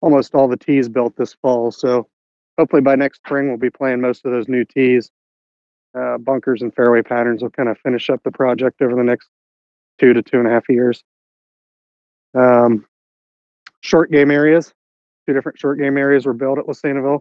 [0.00, 2.08] almost all the tees built this fall, so
[2.58, 5.10] hopefully by next spring we'll be playing most of those new tees.
[5.96, 9.28] Uh, bunkers and fairway patterns will kind of finish up the project over the next
[9.98, 11.02] two to two and a half years.
[12.34, 12.84] Um,
[13.80, 14.74] short game areas,
[15.26, 17.20] two different short game areas were built at Losantiville.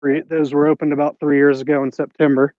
[0.00, 2.54] Three, those were opened about three years ago in September.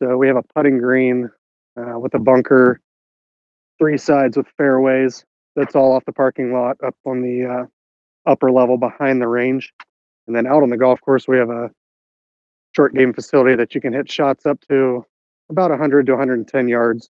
[0.00, 1.30] So we have a putting green
[1.76, 2.80] uh, with a bunker,
[3.78, 5.24] three sides with fairways.
[5.56, 9.72] That's all off the parking lot up on the uh, upper level behind the range.
[10.26, 11.70] And then out on the golf course, we have a
[12.74, 15.04] short game facility that you can hit shots up to
[15.50, 17.10] about 100 to 110 yards.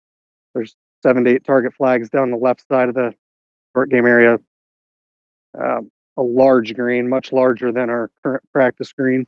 [0.54, 3.13] There's seven to eight target flags down the left side of the
[3.76, 4.39] short game area.
[5.60, 9.26] Um, a large green, much larger than our current practice green,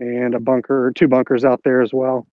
[0.00, 2.26] and a bunker, two bunkers out there as well.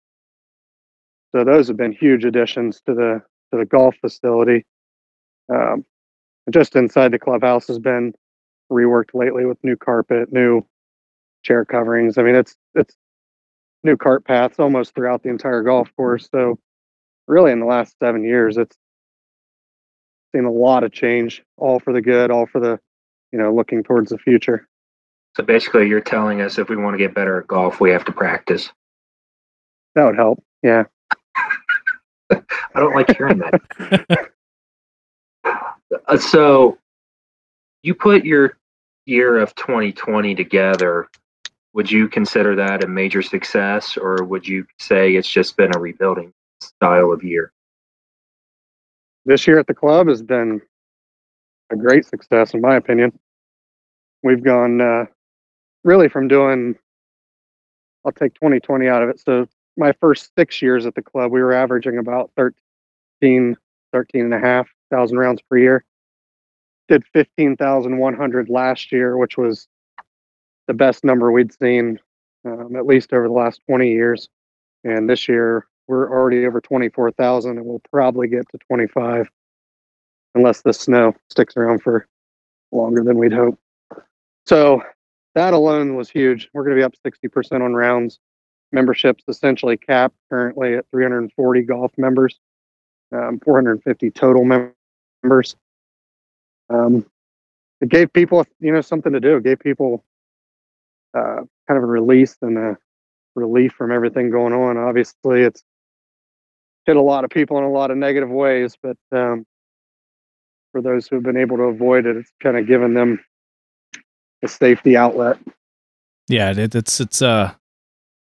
[1.33, 4.65] So those have been huge additions to the to the golf facility.
[5.53, 5.85] Um,
[6.51, 8.15] just inside the clubhouse has been
[8.71, 10.65] reworked lately with new carpet, new
[11.43, 12.19] chair coverings.
[12.19, 12.95] I mean, it's it's
[13.83, 16.29] new cart paths almost throughout the entire golf course.
[16.31, 16.59] So
[17.27, 18.77] really, in the last seven years, it's
[20.35, 22.79] seen a lot of change, all for the good, all for the
[23.33, 24.69] you know looking towards the future.
[25.37, 28.05] So basically, you're telling us if we want to get better at golf, we have
[28.07, 28.71] to practice.
[29.95, 30.43] That would help.
[30.63, 30.85] Yeah.
[32.75, 34.31] I don't like hearing that.
[36.09, 36.79] uh, so
[37.83, 38.57] you put your
[39.07, 41.09] year of 2020 together.
[41.75, 45.79] Would you consider that a major success or would you say it's just been a
[45.79, 47.53] rebuilding style of year?
[49.25, 50.61] This year at the club has been
[51.71, 53.19] a great success in my opinion.
[54.23, 55.05] We've gone uh,
[55.85, 56.75] really from doing
[58.05, 59.47] i'll take 2020 out of it so
[59.79, 63.57] my first six years at the club we were averaging about 13
[63.93, 65.85] 13 and a half thousand rounds per year
[66.89, 69.69] did 15,100 last year, which was
[70.67, 72.01] the best number we'd seen
[72.45, 74.29] um, at least over the last 20 years.
[74.85, 79.29] And this year we're already over 24,000 and we'll probably get to 25
[80.35, 82.07] unless the snow sticks around for
[82.73, 83.59] longer than we'd hope.
[84.47, 84.83] So
[85.35, 86.49] that alone was huge.
[86.53, 88.19] We're going to be up 60% on rounds.
[88.73, 92.39] Memberships essentially capped currently at 340 golf members,
[93.13, 95.57] um, 450 total members.
[96.69, 97.07] Um,
[97.81, 99.37] it gave people you know something to do.
[99.37, 100.05] It gave people
[101.15, 102.77] uh, kind of a release and a
[103.35, 104.77] relief from everything going on.
[104.77, 105.63] Obviously it's
[106.87, 109.47] hit a lot of people in a lot of negative ways but um,
[110.73, 113.23] for those who've been able to avoid it it's kind of given them
[114.43, 115.39] a safety outlet.
[116.29, 117.55] Yeah it, it's it's uh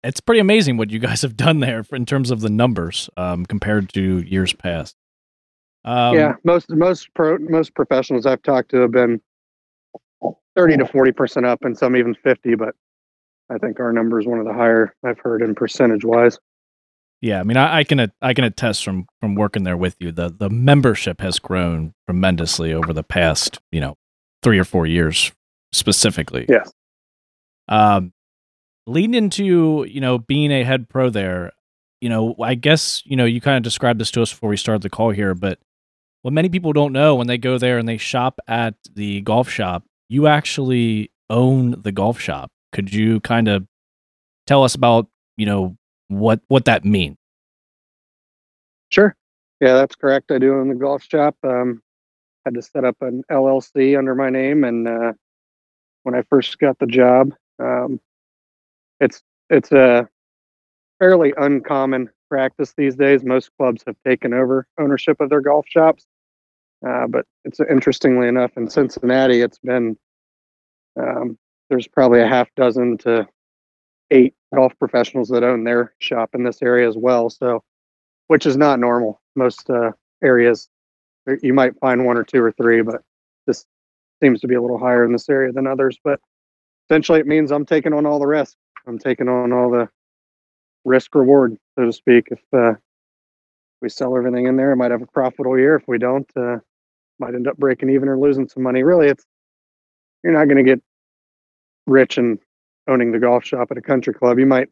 [0.03, 3.45] it's pretty amazing what you guys have done there in terms of the numbers um,
[3.45, 4.95] compared to years past
[5.85, 9.21] um, yeah, most most pro most professionals I've talked to have been
[10.55, 12.55] thirty to forty percent up, and some even fifty.
[12.55, 12.75] But
[13.49, 16.39] I think our number is one of the higher I've heard in percentage wise.
[17.21, 20.11] Yeah, I mean, I, I, can I can attest from from working there with you.
[20.11, 23.97] The the membership has grown tremendously over the past you know
[24.41, 25.33] three or four years
[25.73, 26.45] specifically.
[26.47, 26.71] Yes.
[27.67, 28.13] Um,
[28.85, 31.51] leading into you know being a head pro there,
[32.01, 34.57] you know, I guess you know you kind of described this to us before we
[34.57, 35.59] started the call here, but
[36.23, 39.49] what many people don't know when they go there and they shop at the golf
[39.49, 42.49] shop, you actually own the golf shop.
[42.71, 43.67] Could you kind of
[44.47, 47.17] tell us about, you know, what what that means?
[48.89, 49.15] Sure.
[49.59, 50.31] Yeah, that's correct.
[50.31, 51.35] I do own the golf shop.
[51.43, 51.81] Um,
[52.45, 55.13] had to set up an LLC under my name, and uh,
[56.03, 57.99] when I first got the job, um,
[59.03, 60.07] it's it's a
[60.99, 63.23] fairly uncommon practice these days.
[63.23, 66.05] Most clubs have taken over ownership of their golf shops,
[66.87, 69.97] uh, but it's interestingly enough in Cincinnati, it's been
[70.99, 71.37] um,
[71.69, 73.27] there's probably a half dozen to
[74.11, 77.29] eight golf professionals that own their shop in this area as well.
[77.29, 77.63] So,
[78.27, 79.21] which is not normal.
[79.35, 79.91] Most uh,
[80.23, 80.69] areas
[81.41, 83.01] you might find one or two or three, but
[83.47, 83.65] this
[84.21, 85.97] seems to be a little higher in this area than others.
[86.03, 86.19] But
[86.87, 88.55] essentially, it means I'm taking on all the risk.
[88.87, 89.89] I'm taking on all the
[90.85, 92.27] risk reward, so to speak.
[92.31, 92.73] If uh,
[93.81, 95.75] we sell everything in there, I might have a profitable year.
[95.75, 96.57] If we don't, uh,
[97.19, 98.83] might end up breaking even or losing some money.
[98.83, 99.25] Really, it's
[100.23, 100.81] you're not going to get
[101.85, 102.39] rich in
[102.87, 104.39] owning the golf shop at a country club.
[104.39, 104.69] You might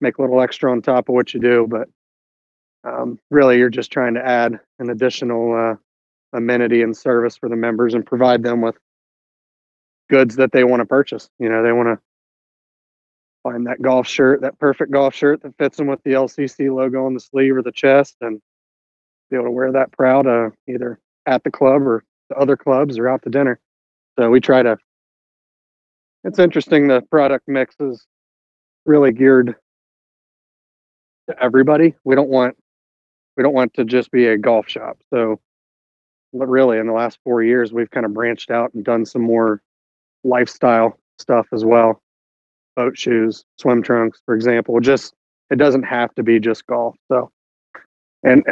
[0.00, 1.88] make a little extra on top of what you do, but
[2.84, 7.56] um, really you're just trying to add an additional uh, amenity and service for the
[7.56, 8.76] members and provide them with
[10.10, 11.30] goods that they want to purchase.
[11.38, 11.98] You know, they want to
[13.44, 17.06] find that golf shirt, that perfect golf shirt that fits them with the LCC logo
[17.06, 18.40] on the sleeve or the chest, and
[19.30, 22.98] be able to wear that proud uh, either at the club or the other clubs
[22.98, 23.60] or out to dinner.
[24.18, 24.76] So we try to
[26.24, 26.88] it's interesting.
[26.88, 28.06] The product mix is
[28.86, 29.54] really geared
[31.28, 31.94] to everybody.
[32.04, 32.56] We don't want
[33.36, 34.98] we don't want to just be a golf shop.
[35.10, 35.40] So,
[36.32, 39.22] but really, in the last four years, we've kind of branched out and done some
[39.22, 39.60] more
[40.22, 42.00] lifestyle stuff as well.
[42.76, 44.80] Boat shoes, swim trunks, for example.
[44.80, 45.14] Just
[45.50, 46.96] it doesn't have to be just golf.
[47.08, 47.30] So,
[48.22, 48.44] and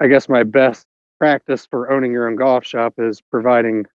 [0.00, 0.86] I guess my best
[1.18, 3.86] practice for owning your own golf shop is providing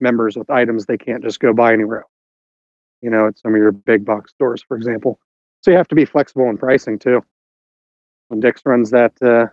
[0.00, 2.10] members with items they can't just go buy anywhere else.
[3.00, 5.18] You know, at some of your big box stores, for example.
[5.62, 7.24] So you have to be flexible in pricing too.
[8.28, 9.46] When Dick's runs that, uh,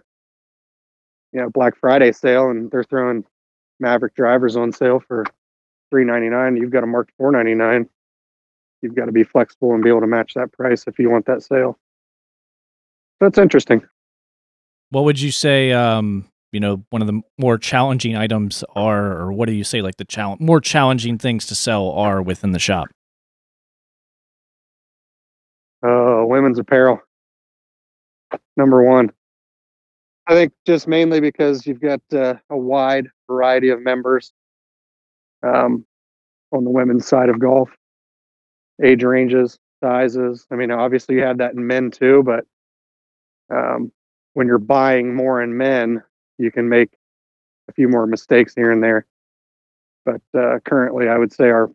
[1.31, 3.25] you know, Black Friday sale and they're throwing
[3.79, 5.25] Maverick drivers on sale for
[5.89, 7.89] three ninety nine, you've got to mark four ninety nine.
[8.81, 11.25] You've got to be flexible and be able to match that price if you want
[11.25, 11.77] that sale.
[13.19, 13.81] That's interesting.
[14.89, 19.31] What would you say um, you know one of the more challenging items are or
[19.33, 22.59] what do you say like the challenge more challenging things to sell are within the
[22.59, 22.87] shop
[25.85, 26.99] uh women's apparel
[28.55, 29.11] number one
[30.27, 34.31] i think just mainly because you've got uh, a wide variety of members
[35.43, 35.85] um,
[36.51, 37.69] on the women's side of golf
[38.83, 42.45] age ranges sizes i mean obviously you have that in men too but
[43.49, 43.91] um,
[44.33, 46.03] when you're buying more in men
[46.37, 46.91] you can make
[47.69, 49.05] a few more mistakes here and there.
[50.05, 51.69] But uh, currently, I would say our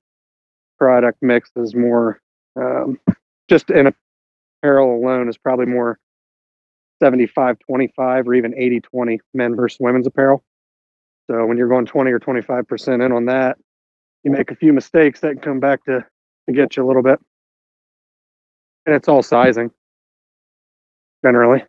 [0.79, 2.21] product mix is more
[2.57, 2.99] um,
[3.49, 3.93] just in
[4.63, 5.99] apparel alone is probably more
[7.03, 10.43] 75 25 or even 80 20 men versus women's apparel.
[11.31, 13.59] So when you're going 20 or 25% in on that,
[14.25, 16.05] you make a few mistakes that can come back to,
[16.49, 17.21] to get you a little bit.
[18.87, 19.71] And it's all sizing
[21.25, 21.65] generally.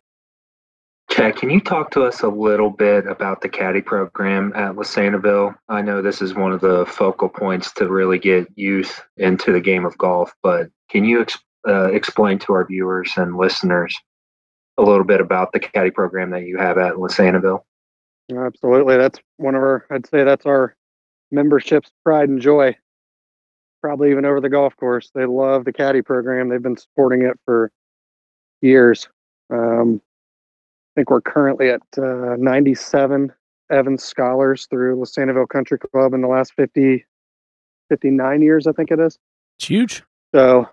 [1.12, 5.56] Chad, can you talk to us a little bit about the caddy program at Losantiville?
[5.70, 9.62] I know this is one of the focal points to really get youth into the
[9.62, 13.96] game of golf, but can you ex- uh, explain to our viewers and listeners
[14.78, 17.60] a little bit about the caddy program that you have at Losantiville?
[18.36, 18.98] Absolutely.
[18.98, 20.76] That's one of our, I'd say that's our
[21.32, 22.76] membership's pride and joy.
[23.84, 25.12] Probably even over the golf course.
[25.14, 26.48] They love the caddy program.
[26.48, 27.70] They've been supporting it for
[28.62, 29.10] years.
[29.50, 30.02] Um,
[30.96, 33.34] I think we're currently at uh, 97
[33.70, 37.06] Evans scholars through Losantiville Country Club in the last 50,
[37.90, 39.20] 59 years, I think it is.
[39.58, 40.04] It's huge.
[40.34, 40.70] So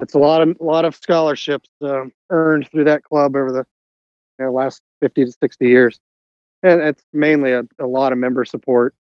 [0.00, 3.64] it's a lot of a lot of scholarships um, earned through that club over the
[4.38, 6.00] you know, last 50 to 60 years,
[6.62, 8.94] and it's mainly a, a lot of member support.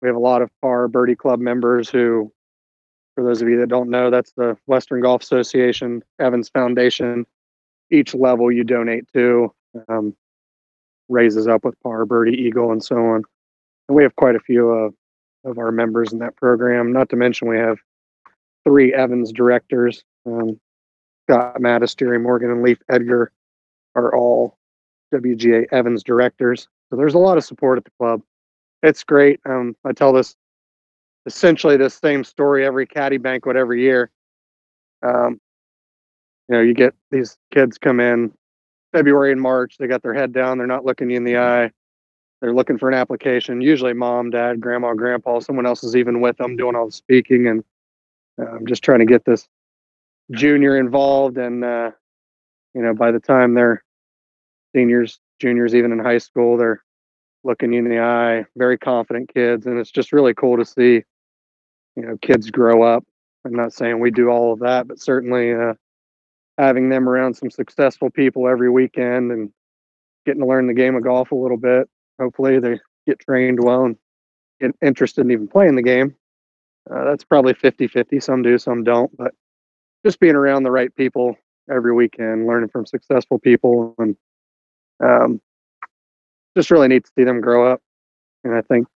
[0.00, 2.32] We have a lot of par birdie club members who,
[3.14, 7.26] for those of you that don't know, that's the Western Golf Association Evans Foundation.
[7.90, 9.52] Each level you donate to
[9.88, 10.16] um,
[11.08, 13.22] raises up with Par, Birdie, Eagle, and so on.
[13.88, 16.92] And we have quite a few uh, of our members in that program.
[16.92, 17.78] Not to mention, we have
[18.64, 20.04] three Evans directors.
[20.26, 20.58] Um,
[21.28, 23.32] Scott Mattis, Jerry Morgan, and Leif Edgar
[23.94, 24.58] are all
[25.14, 26.68] WGA Evans directors.
[26.90, 28.22] So there's a lot of support at the club.
[28.82, 29.40] It's great.
[29.44, 30.34] Um, I tell this
[31.26, 34.10] essentially the same story every caddy banquet every year.
[35.02, 35.40] Um,
[36.48, 38.32] you know, you get these kids come in
[38.92, 40.58] February and March, they got their head down.
[40.58, 41.70] They're not looking you in the eye.
[42.40, 43.60] They're looking for an application.
[43.60, 47.46] Usually, mom, dad, grandma, grandpa, someone else is even with them doing all the speaking,
[47.46, 47.64] and
[48.38, 49.48] I'm um, just trying to get this
[50.32, 51.38] junior involved.
[51.38, 51.92] And uh,
[52.74, 53.84] you know, by the time they're
[54.74, 56.56] seniors, juniors, even in high school.
[56.56, 56.82] They're
[57.44, 61.04] looking you in the eye, very confident kids, and it's just really cool to see,
[61.96, 63.04] you know, kids grow up.
[63.44, 65.74] I'm not saying we do all of that, but certainly uh,
[66.58, 69.50] having them around some successful people every weekend and
[70.24, 71.88] getting to learn the game of golf a little bit.
[72.20, 73.96] Hopefully, they get trained well and
[74.60, 76.14] get interested in even playing the game.
[76.90, 78.20] Uh, that's probably 50 50.
[78.20, 79.14] Some do, some don't.
[79.16, 79.32] But
[80.04, 81.36] just being around the right people
[81.70, 84.16] every weekend, learning from successful people, and
[85.02, 85.40] um,
[86.56, 87.80] just really neat to see them grow up.
[88.44, 88.86] And I think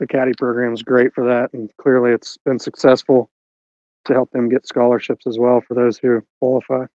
[0.00, 1.52] the caddy program is great for that.
[1.52, 3.30] And clearly, it's been successful
[4.04, 6.86] to help them get scholarships as well for those who qualify.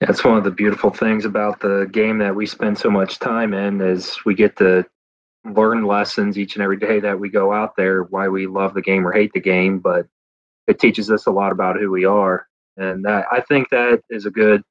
[0.00, 3.52] That's one of the beautiful things about the game that we spend so much time
[3.52, 4.84] in is we get to
[5.44, 8.82] learn lessons each and every day that we go out there, why we love the
[8.82, 10.06] game or hate the game, but
[10.66, 12.46] it teaches us a lot about who we are.
[12.76, 14.62] And that, I think that is a good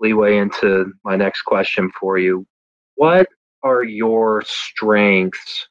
[0.00, 2.46] leeway into my next question for you.
[2.96, 3.28] What
[3.62, 5.68] are your strengths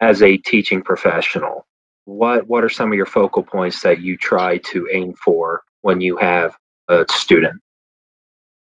[0.00, 1.66] as a teaching professional?
[2.04, 6.00] What what are some of your focal points that you try to aim for when
[6.00, 6.56] you have
[6.88, 7.60] a student?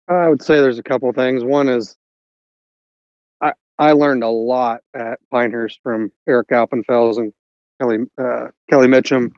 [0.09, 1.43] I would say there's a couple things.
[1.43, 1.97] One is
[3.41, 7.33] I I learned a lot at Pinehurst from Eric Alpenfels and
[7.81, 9.33] Kelly uh, Kelly Mitchum,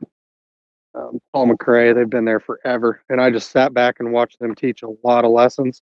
[0.93, 1.95] um, Paul McRae.
[1.95, 5.25] They've been there forever, and I just sat back and watched them teach a lot
[5.25, 5.81] of lessons.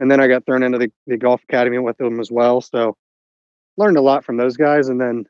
[0.00, 2.96] And then I got thrown into the, the golf academy with them as well, so
[3.76, 4.88] learned a lot from those guys.
[4.88, 5.24] And then,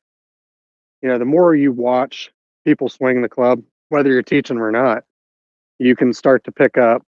[1.02, 2.30] you know, the more you watch
[2.66, 5.04] people swing the club, whether you're teaching them or not,
[5.78, 7.02] you can start to pick up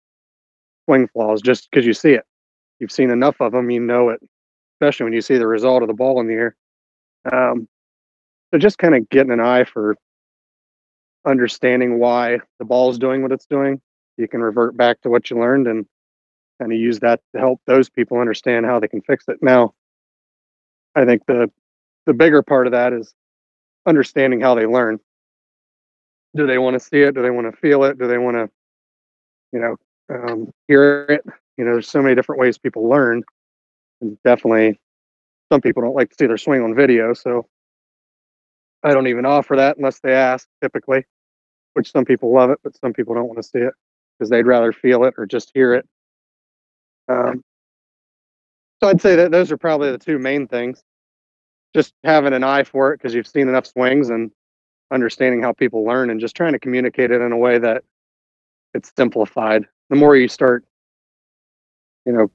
[0.84, 2.24] swing flaws just because you see it.
[2.78, 4.20] You've seen enough of them, you know it,
[4.74, 6.56] especially when you see the result of the ball in the air.
[7.32, 7.68] Um,
[8.50, 9.96] so just kind of getting an eye for
[11.26, 13.80] understanding why the ball is doing what it's doing.
[14.16, 15.86] You can revert back to what you learned and
[16.60, 19.38] kind of use that to help those people understand how they can fix it.
[19.42, 19.74] Now,
[20.96, 21.50] I think the
[22.06, 23.14] the bigger part of that is
[23.86, 24.98] understanding how they learn.
[26.34, 27.14] Do they want to see it?
[27.14, 27.98] Do they want to feel it?
[27.98, 28.50] Do they want to,
[29.52, 29.76] you know,
[30.08, 31.24] um, hear it.
[31.56, 33.22] You know, there's so many different ways people learn,
[34.00, 34.78] and definitely
[35.52, 37.14] some people don't like to see their swing on video.
[37.14, 37.46] So
[38.82, 41.04] I don't even offer that unless they ask, typically.
[41.74, 43.74] Which some people love it, but some people don't want to see it
[44.18, 45.86] because they'd rather feel it or just hear it.
[47.08, 47.42] Um,
[48.82, 50.82] so I'd say that those are probably the two main things.
[51.74, 54.30] Just having an eye for it because you've seen enough swings and
[54.92, 57.82] understanding how people learn and just trying to communicate it in a way that
[58.74, 60.64] it's simplified the more you start,
[62.04, 62.30] you know,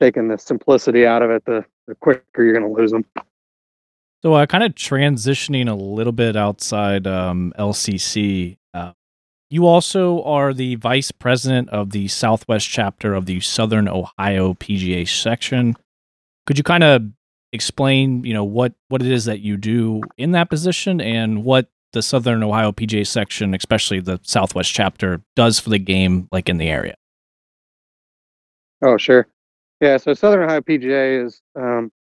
[0.00, 3.04] taking the simplicity out of it, the, the quicker you're going to lose them.
[4.22, 8.56] So, uh, kind of transitioning a little bit outside um, LCC,
[9.54, 15.08] you also are the vice president of the Southwest chapter of the Southern Ohio PGA
[15.08, 15.76] section.
[16.44, 17.02] Could you kind of
[17.52, 21.68] explain, you know, what what it is that you do in that position and what
[21.92, 26.58] the Southern Ohio PGA section, especially the Southwest chapter, does for the game, like in
[26.58, 26.96] the area?
[28.82, 29.28] Oh, sure.
[29.80, 31.92] Yeah, so Southern Ohio PGA is um,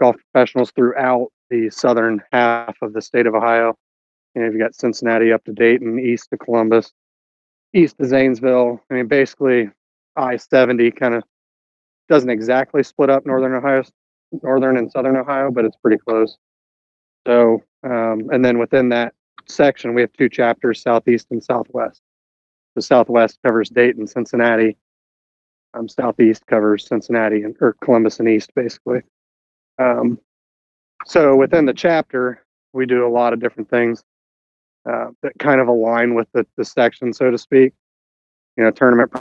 [0.00, 3.76] golf professionals throughout the southern half of the state of Ohio.
[4.36, 6.92] You know, you've got Cincinnati up to Dayton, east to Columbus,
[7.72, 8.82] east to Zanesville.
[8.90, 9.70] I mean, basically,
[10.14, 11.24] I 70 kind of
[12.10, 13.82] doesn't exactly split up northern Ohio,
[14.42, 16.36] northern and southern Ohio, but it's pretty close.
[17.26, 19.14] So, um, and then within that
[19.48, 22.02] section, we have two chapters, southeast and southwest.
[22.74, 24.76] The southwest covers Dayton, Cincinnati.
[25.72, 29.00] Um, southeast covers Cincinnati and or Columbus and East, basically.
[29.78, 30.18] Um,
[31.06, 34.04] so within the chapter, we do a lot of different things
[34.88, 37.72] uh, that kind of align with the, the section, so to speak.
[38.56, 39.12] You know, tournament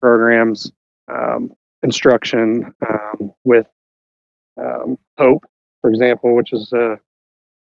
[0.00, 0.70] programs,
[1.08, 3.66] um, instruction um, with
[4.60, 5.44] um, Hope,
[5.80, 6.98] for example, which is a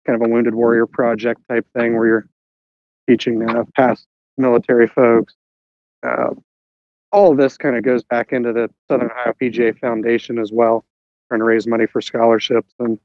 [0.06, 2.30] kind of a wounded warrior project type thing where you're
[3.08, 4.08] teaching uh, past
[4.38, 5.36] military folks.
[6.04, 6.30] Uh,
[7.12, 10.86] all of this kind of goes back into the Southern Ohio PGA Foundation as well,
[11.28, 12.74] trying to raise money for scholarships.
[12.80, 13.00] And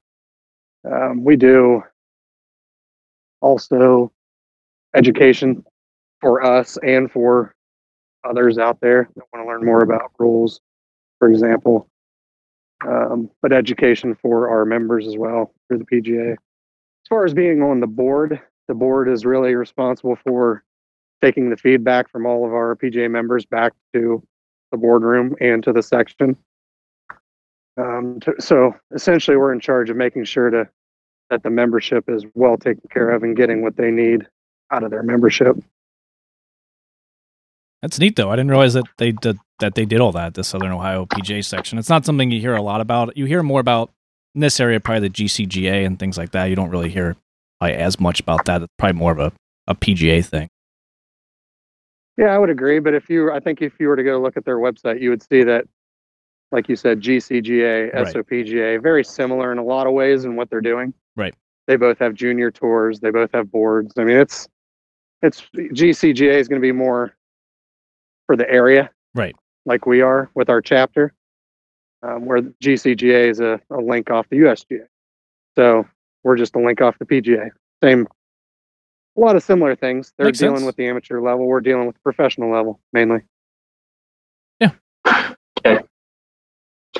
[0.90, 1.82] um, we do
[3.44, 4.10] also
[4.96, 5.62] education
[6.20, 7.54] for us and for
[8.24, 10.60] others out there that want to learn more about rules,
[11.18, 11.88] for example.
[12.86, 16.32] Um, but education for our members as well through the PGA.
[16.32, 20.64] As far as being on the board, the board is really responsible for
[21.22, 24.22] taking the feedback from all of our PGA members back to
[24.70, 26.36] the boardroom and to the section.
[27.76, 30.68] Um, to, so essentially, we're in charge of making sure to
[31.30, 34.26] that the membership is well taken care of and getting what they need
[34.70, 35.56] out of their membership.
[37.82, 38.30] That's neat though.
[38.30, 40.34] I didn't realize that they did that they did all that.
[40.34, 41.78] The Southern Ohio PGA section.
[41.78, 43.16] It's not something you hear a lot about.
[43.16, 43.90] You hear more about
[44.34, 46.46] in this area, probably the GCGA and things like that.
[46.46, 47.16] You don't really hear
[47.60, 48.62] as much about that.
[48.62, 49.32] It's probably more of a,
[49.66, 50.48] a PGA thing.
[52.16, 52.78] Yeah, I would agree.
[52.78, 55.10] But if you, I think if you were to go look at their website, you
[55.10, 55.66] would see that,
[56.52, 58.06] like you said, GCGA, Right.
[58.06, 60.94] SOPGA, very similar in a lot of ways in what they're doing.
[61.16, 61.34] Right.
[61.66, 63.00] They both have junior tours.
[63.00, 63.94] They both have boards.
[63.96, 64.48] I mean, it's
[65.22, 67.14] it's GCGA is going to be more
[68.26, 69.34] for the area, Right.
[69.64, 71.14] like we are with our chapter,
[72.02, 74.86] um, where GCGA is a, a link off the USGA.
[75.56, 75.86] So
[76.22, 77.50] we're just a link off the PGA.
[77.82, 78.06] Same,
[79.16, 80.12] a lot of similar things.
[80.18, 80.66] They're Makes dealing sense.
[80.66, 81.46] with the amateur level.
[81.46, 83.20] We're dealing with the professional level mainly.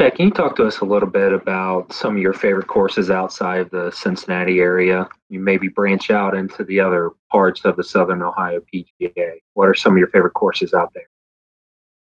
[0.05, 3.11] Chad, can you talk to us a little bit about some of your favorite courses
[3.11, 5.09] outside of the Cincinnati area?
[5.31, 9.37] You maybe branch out into the other parts of the Southern Ohio PGA.
[9.55, 11.09] What are some of your favorite courses out there?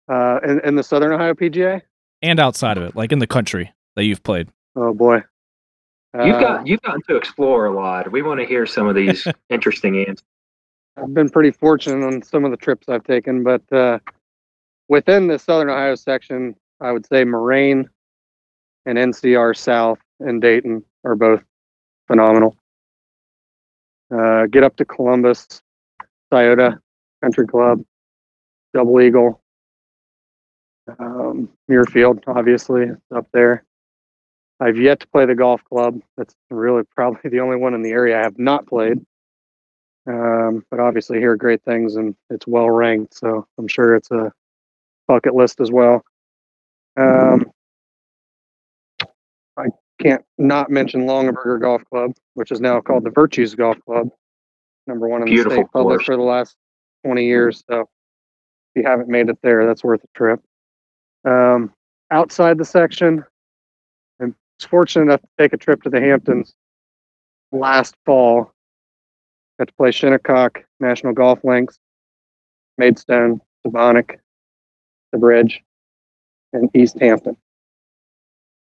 [0.08, 1.82] Uh, in, in the Southern Ohio PGA.
[2.22, 4.48] And outside of it, like in the country that you've played.
[4.76, 5.24] Oh boy,
[6.14, 8.12] You've Uh, got you've gotten to explore a lot.
[8.12, 10.24] We want to hear some of these interesting answers.
[10.96, 13.98] I've been pretty fortunate on some of the trips I've taken, but uh,
[14.88, 17.88] within the Southern Ohio section, I would say Moraine
[18.86, 21.42] and NCR South and Dayton are both
[22.06, 22.56] phenomenal.
[24.14, 25.46] Uh, get up to Columbus,
[26.30, 26.78] Scioto
[27.22, 27.84] Country Club,
[28.72, 29.42] Double Eagle,
[30.98, 33.64] um, Muirfield, obviously, up there.
[34.60, 36.00] I've yet to play the golf club.
[36.16, 38.98] That's really probably the only one in the area I have not played.
[40.06, 44.32] Um, but obviously hear great things and it's well ranked, so I'm sure it's a
[45.06, 46.02] bucket list as well.
[46.98, 47.50] Um,
[49.56, 49.66] I
[50.00, 54.08] can't not mention Longaberger Golf Club, which is now called the Virtues Golf Club,
[54.86, 56.06] number one in Beautiful the state public course.
[56.06, 56.56] for the last
[57.04, 57.62] 20 years.
[57.70, 57.86] So if
[58.76, 60.40] you haven't made it there, that's worth a trip.
[61.24, 61.72] Um,
[62.10, 63.24] outside the section,
[64.20, 64.34] I was
[64.68, 66.54] fortunate enough to take a trip to the Hamptons
[67.52, 68.52] last fall
[69.58, 71.78] Got to play Shinnecock National Golf Links,
[72.76, 74.18] Maidstone, Sebonack,
[75.10, 75.62] the Bridge,
[76.52, 77.36] and East Hampton.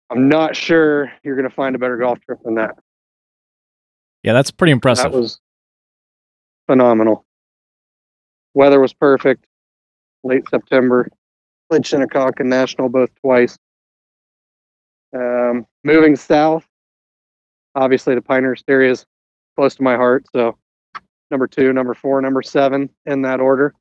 [0.10, 2.76] I'm not sure you're going to find a better golf trip than that.
[4.24, 5.12] Yeah, that's pretty impressive.
[5.12, 5.40] That was
[6.68, 7.26] phenomenal.
[8.54, 9.46] Weather was perfect.
[10.24, 11.10] Late September.
[11.70, 13.58] Played Shinnecock and National both twice.
[15.14, 16.66] Um, moving south,
[17.76, 19.06] obviously the Pinehurst area is
[19.56, 20.26] close to my heart.
[20.34, 20.58] So
[21.32, 23.74] number two, number four, number seven in that order.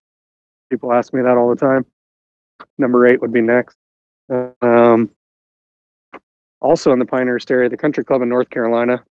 [0.70, 1.84] People ask me that all the time.
[2.78, 3.76] Number eight would be next.
[4.30, 5.10] Um,
[6.60, 9.04] also in the Pinehurst area, the Country Club in North Carolina,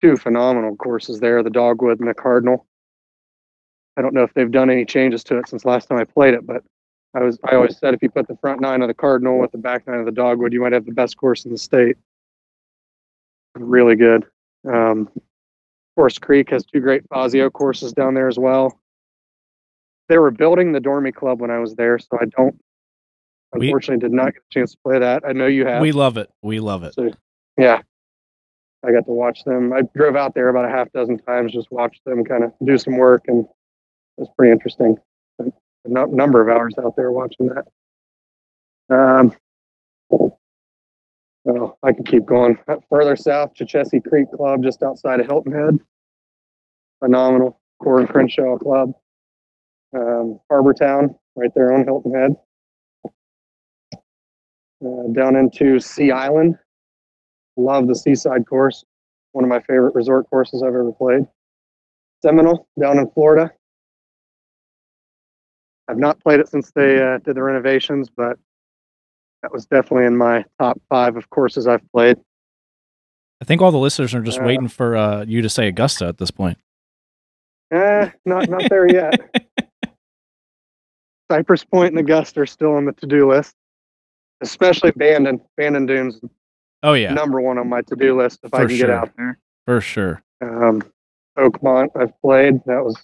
[0.00, 2.66] two phenomenal courses there the dogwood and the cardinal.
[3.96, 6.32] I don't know if they've done any changes to it since last time i played
[6.32, 6.62] it but
[7.14, 9.52] i was i always said if you put the front nine of the cardinal with
[9.52, 11.96] the back nine of the dogwood you might have the best course in the state.
[13.56, 14.24] Really good.
[14.66, 15.10] Um,
[15.96, 18.80] forest creek has two great fazio courses down there as well.
[20.08, 22.56] They were building the Dormie club when i was there so i don't
[23.52, 25.92] We- unfortunately did not get a chance to play that i know you have we
[25.92, 26.30] love it.
[26.42, 26.94] We love it.
[26.94, 27.10] so,
[27.58, 27.82] yeah,
[28.84, 29.72] I got to watch them.
[29.72, 32.78] I drove out there about a half dozen times, just watched them kind of do
[32.78, 33.50] some work, and it
[34.16, 34.96] was pretty interesting.
[35.38, 37.66] A number of hours out there watching that.
[38.94, 39.34] Um,
[41.44, 42.58] well, I can keep going.
[42.90, 45.78] Further south, Chechessee Creek Club, just outside of Hilton Head.
[47.00, 47.58] Phenomenal.
[47.82, 48.92] Corin Crenshaw Club.
[49.96, 52.36] Um, Harbor Town, right there on Hilton Head.
[54.84, 56.56] Uh, down into Sea Island,
[57.56, 58.84] Love the Seaside course.
[59.32, 61.22] One of my favorite resort courses I've ever played.
[62.22, 63.52] Seminole down in Florida.
[65.88, 68.38] I've not played it since they uh, did the renovations, but
[69.42, 72.16] that was definitely in my top five of courses I've played.
[73.42, 76.06] I think all the listeners are just Uh, waiting for uh, you to say Augusta
[76.06, 76.58] at this point.
[77.72, 79.14] Eh, not not there yet.
[81.30, 83.54] Cypress Point and Augusta are still on the to-do list,
[84.40, 85.40] especially Bandon.
[85.56, 86.20] Bandon Dunes
[86.82, 88.86] Oh yeah, number one on my to-do list if I can sure.
[88.86, 89.38] get out there.
[89.66, 90.22] for sure.
[90.40, 90.82] Um,
[91.38, 92.54] Oakmont, I've played.
[92.64, 92.96] That was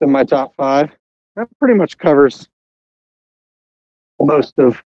[0.00, 0.90] in my top five.
[1.36, 2.48] That pretty much covers
[4.20, 4.82] most of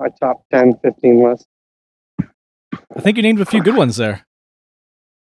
[0.00, 1.46] my top 10, 15 list.
[2.20, 4.26] I think you named a few good ones there.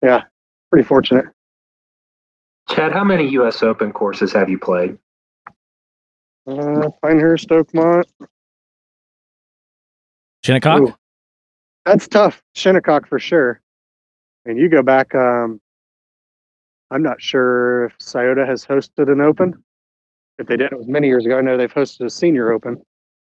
[0.03, 0.23] Yeah,
[0.71, 1.27] pretty fortunate.
[2.69, 3.63] Chad, how many U.S.
[3.63, 4.99] Open courses have you played?
[6.47, 8.05] Uh, Pinehurst, Oakmont.
[10.45, 10.81] Shinnecock.
[10.81, 10.95] Ooh,
[11.87, 12.43] that's tough.
[12.55, 13.61] Shinnecock for sure.
[14.45, 15.61] And you go back, um,
[16.91, 19.55] I'm not sure if Scioto has hosted an open.
[20.39, 21.39] if they did, it was many years ago.
[21.39, 22.83] I know they've hosted a senior open.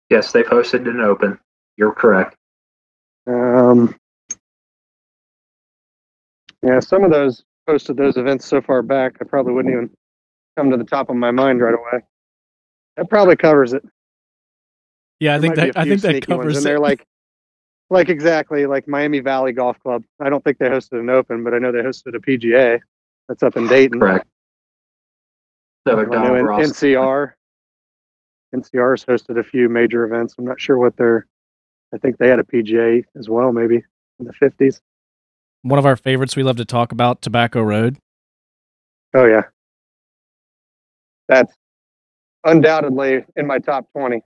[0.09, 1.39] Yes, they've hosted an open.
[1.77, 2.37] You're correct.
[3.27, 3.95] Um,
[6.63, 9.91] yeah, some of those posted those events so far back, I probably wouldn't even
[10.57, 12.03] come to the top of my mind right away.
[12.97, 13.83] That probably covers it.
[15.21, 16.57] Yeah, I There think might be that a I few think that sneaky ones, covers
[16.59, 17.07] and they're like,
[17.91, 20.05] like exactly like Miami Valley Golf Club.
[20.21, 22.81] I don't think they hosted an Open, but I know they hosted a PGA.
[23.29, 24.01] That's up in Dayton.
[24.01, 24.27] Correct.
[25.87, 27.33] So I know N- NCR.
[28.55, 30.35] NCR's hosted a few major events.
[30.39, 31.27] I'm not sure what they're.
[31.93, 33.83] I think they had a PGA as well, maybe
[34.19, 34.81] in the 50s.
[35.63, 37.99] One of our favorites we love to talk about, Tobacco Road.
[39.15, 39.43] Oh yeah,
[41.29, 41.53] that's
[42.45, 44.21] undoubtedly in my top 20.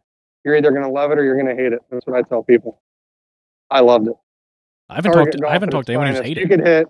[0.44, 1.80] You're either going to love it or you're going to hate it.
[1.90, 2.80] That's what I tell people.
[3.70, 4.14] I loved it.
[4.88, 5.42] I haven't Target talked.
[5.42, 6.38] golf I haven't talked to anyone who's hated.
[6.38, 6.48] You it.
[6.48, 6.88] could hit.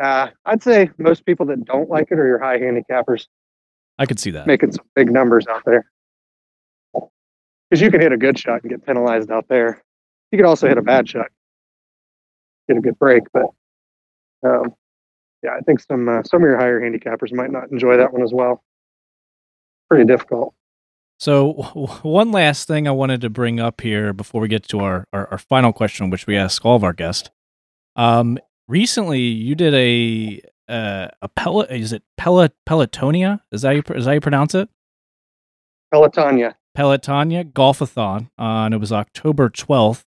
[0.00, 3.26] Uh, I'd say most people that don't like it are your high handicappers
[3.98, 4.46] I could see that.
[4.46, 5.90] making some big numbers out there.
[6.92, 9.82] Because you can hit a good shot and get penalized out there.
[10.30, 11.26] You could also hit a bad shot,
[12.68, 13.24] get a good break.
[13.32, 13.46] But
[14.44, 14.74] um,
[15.42, 18.22] yeah, I think some uh, some of your higher handicappers might not enjoy that one
[18.22, 18.62] as well.
[19.88, 20.54] Pretty difficult.
[21.18, 24.80] So, w- one last thing I wanted to bring up here before we get to
[24.80, 27.30] our, our, our final question, which we ask all of our guests.
[27.96, 28.38] Um,
[28.68, 31.70] recently, you did a uh, a pellet.
[31.70, 33.40] Is it pellet Pelotonia?
[33.50, 34.68] Is that you, is that how you pronounce it?
[35.92, 36.54] Pelotonia.
[36.76, 40.04] Pelotonia Golfathon, uh, and it was October twelfth.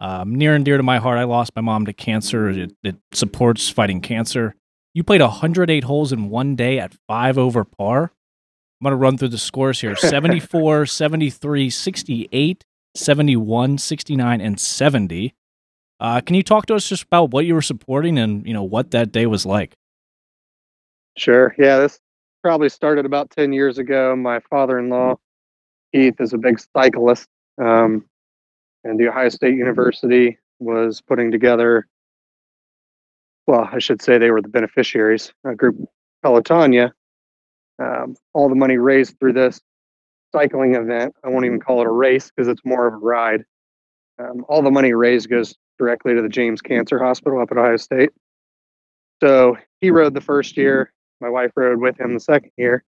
[0.00, 1.18] Um, near and dear to my heart.
[1.18, 2.50] I lost my mom to cancer.
[2.50, 4.54] It, it supports fighting cancer.
[4.92, 8.12] You played 108 holes in one day at five over par.
[8.84, 12.64] I'm going to run through the scores here 74, 73, 68,
[12.94, 15.34] 71, 69, and 70.
[16.00, 18.62] Uh, can you talk to us just about what you were supporting and you know
[18.62, 19.74] what that day was like?
[21.16, 21.54] Sure.
[21.58, 21.98] Yeah, this
[22.42, 24.14] probably started about 10 years ago.
[24.14, 25.16] My father in law,
[25.94, 27.26] Keith, is a big cyclist.
[27.56, 28.04] Um,
[28.82, 31.86] and the Ohio State University was putting together,
[33.46, 35.76] well, I should say they were the beneficiaries, a group,
[36.22, 36.92] Pelotonia.
[37.78, 39.60] Um, all the money raised through this
[40.32, 43.44] cycling event, I won't even call it a race because it's more of a ride.
[44.18, 47.76] Um, all the money raised goes directly to the James Cancer Hospital up at Ohio
[47.76, 48.10] State.
[49.22, 50.92] So he rode the first year.
[51.20, 52.84] My wife rode with him the second year.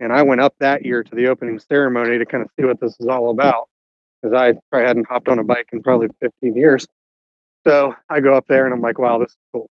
[0.00, 2.80] And I went up that year to the opening ceremony to kind of see what
[2.80, 3.68] this is all about
[4.20, 6.86] because I probably hadn't hopped on a bike in probably 15 years.
[7.66, 9.68] So I go up there and I'm like, wow, this is cool.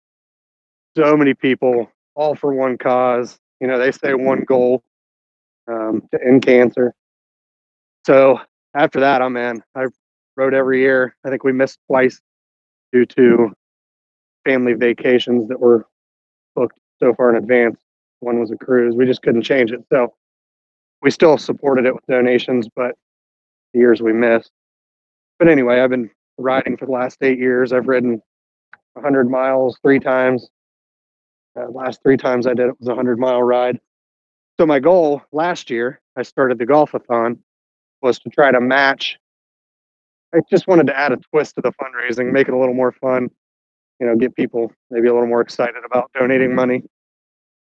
[0.96, 3.38] So many people, all for one cause.
[3.60, 4.82] You know, they say one goal
[5.68, 6.94] um, to end cancer.
[8.06, 8.40] So
[8.74, 9.62] after that, I'm in.
[9.74, 9.86] I
[10.36, 11.16] rode every year.
[11.24, 12.20] I think we missed twice
[12.92, 13.52] due to
[14.44, 15.86] family vacations that were
[16.54, 17.80] booked so far in advance.
[18.20, 18.94] One was a cruise.
[18.94, 19.80] We just couldn't change it.
[19.92, 20.14] So
[21.02, 22.94] we still supported it with donations, but
[23.72, 24.50] the years we missed.
[25.38, 27.72] But anyway, I've been riding for the last eight years.
[27.72, 28.22] I've ridden
[28.94, 30.48] 100 miles three times.
[31.56, 33.80] Uh, last three times I did it was a 100 mile ride.
[34.58, 37.38] So my goal last year, I started the golfathon,
[38.02, 39.18] was to try to match.
[40.34, 42.92] I just wanted to add a twist to the fundraising, make it a little more
[42.92, 43.30] fun,
[44.00, 46.82] you know, get people maybe a little more excited about donating money.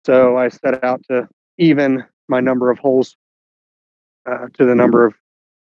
[0.05, 1.27] So I set out to
[1.57, 3.15] even my number of holes
[4.25, 5.13] uh, to the number of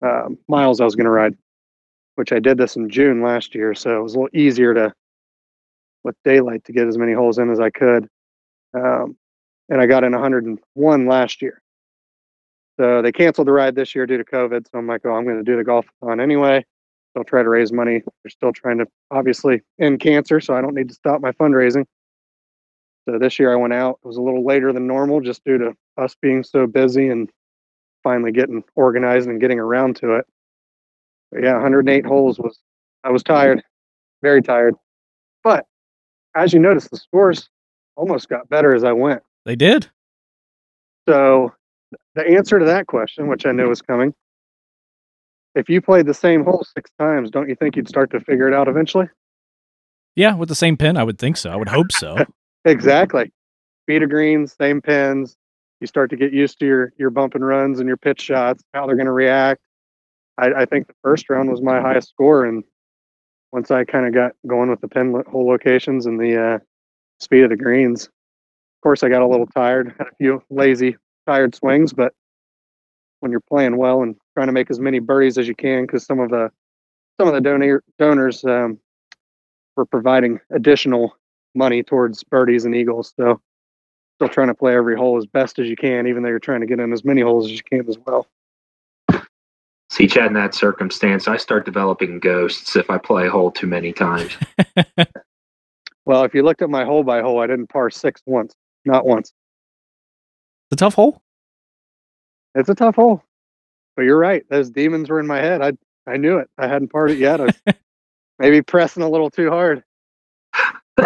[0.04, 1.38] uh, miles I was going to ride,
[2.16, 3.74] which I did this in June last year.
[3.74, 4.94] So it was a little easier to,
[6.04, 8.08] with daylight, to get as many holes in as I could.
[8.74, 9.18] Um,
[9.70, 11.62] and I got in 101 last year.
[12.80, 14.66] So they canceled the ride this year due to COVID.
[14.72, 16.66] So I'm like, oh, I'm going to do the golf on anyway.
[17.14, 18.02] They'll try to raise money.
[18.24, 21.86] They're still trying to obviously end cancer, so I don't need to stop my fundraising.
[23.08, 24.00] So this year I went out.
[24.04, 27.30] It was a little later than normal just due to us being so busy and
[28.04, 30.26] finally getting organized and getting around to it.
[31.32, 32.60] But yeah, 108 holes was
[33.04, 33.64] I was tired,
[34.22, 34.76] very tired.
[36.36, 37.50] As you notice, the scores
[37.96, 39.22] almost got better as I went.
[39.46, 39.90] They did.
[41.08, 41.54] So
[42.16, 44.14] the answer to that question, which I knew was coming,
[45.56, 48.48] if you played the same hole six times, don't you think you'd start to figure
[48.48, 49.08] it out eventually?
[50.16, 51.50] Yeah, with the same pin, I would think so.
[51.50, 52.18] I would hope so.
[52.66, 53.32] Exactly.
[53.86, 55.38] Speed of greens, same pins.
[55.80, 58.62] You start to get used to your your bump and runs and your pitch shots,
[58.74, 59.62] how they're going to react.
[60.38, 62.66] I, I think the first round was my highest score, and
[63.52, 66.60] once I kind of got going with the pin lo- hole locations and the uh,
[67.20, 70.96] speed of the greens, of course I got a little tired, had a few lazy,
[71.28, 72.14] tired swings, but
[73.20, 76.06] when you're playing well and trying to make as many birdies as you can, because
[76.06, 76.52] some of the
[77.20, 78.80] some of the donor donors um,
[79.76, 81.16] were providing additional
[81.56, 83.14] money towards birdies and eagles.
[83.18, 83.42] So
[84.16, 86.62] still trying to play every hole as best as you can, even though you're trying
[86.62, 88.28] to get in as many holes as you can as well.
[90.00, 93.68] See, Chad, in that circumstance, I start developing ghosts if I play a hole too
[93.68, 94.32] many times.
[96.06, 99.06] well, if you looked at my hole by hole, I didn't par six once, not
[99.06, 99.34] once.
[100.72, 101.22] It's a tough hole.
[102.56, 103.22] It's a tough hole,
[103.98, 104.46] but you're right.
[104.50, 105.62] Those demons were in my head.
[105.62, 105.74] I
[106.08, 106.50] I knew it.
[106.58, 107.42] I hadn't parred it yet.
[107.42, 107.62] I was
[108.40, 109.84] maybe pressing a little too hard.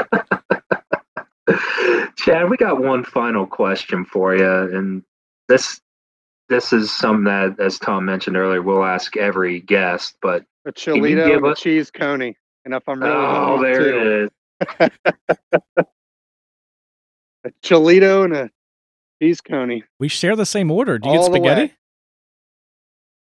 [2.17, 5.01] Chad, we got one final question for you, and
[5.49, 5.81] this
[6.53, 10.15] this is something that, as Tom mentioned earlier, we'll ask every guest.
[10.21, 11.59] But a Chilito and a us...
[11.59, 14.29] cheese coney, and if I'm really oh, there too.
[14.69, 14.89] it is.
[17.45, 18.51] a Chilito and a
[19.21, 19.83] cheese coney.
[19.99, 20.99] We share the same order.
[20.99, 21.73] Do you All get spaghetti?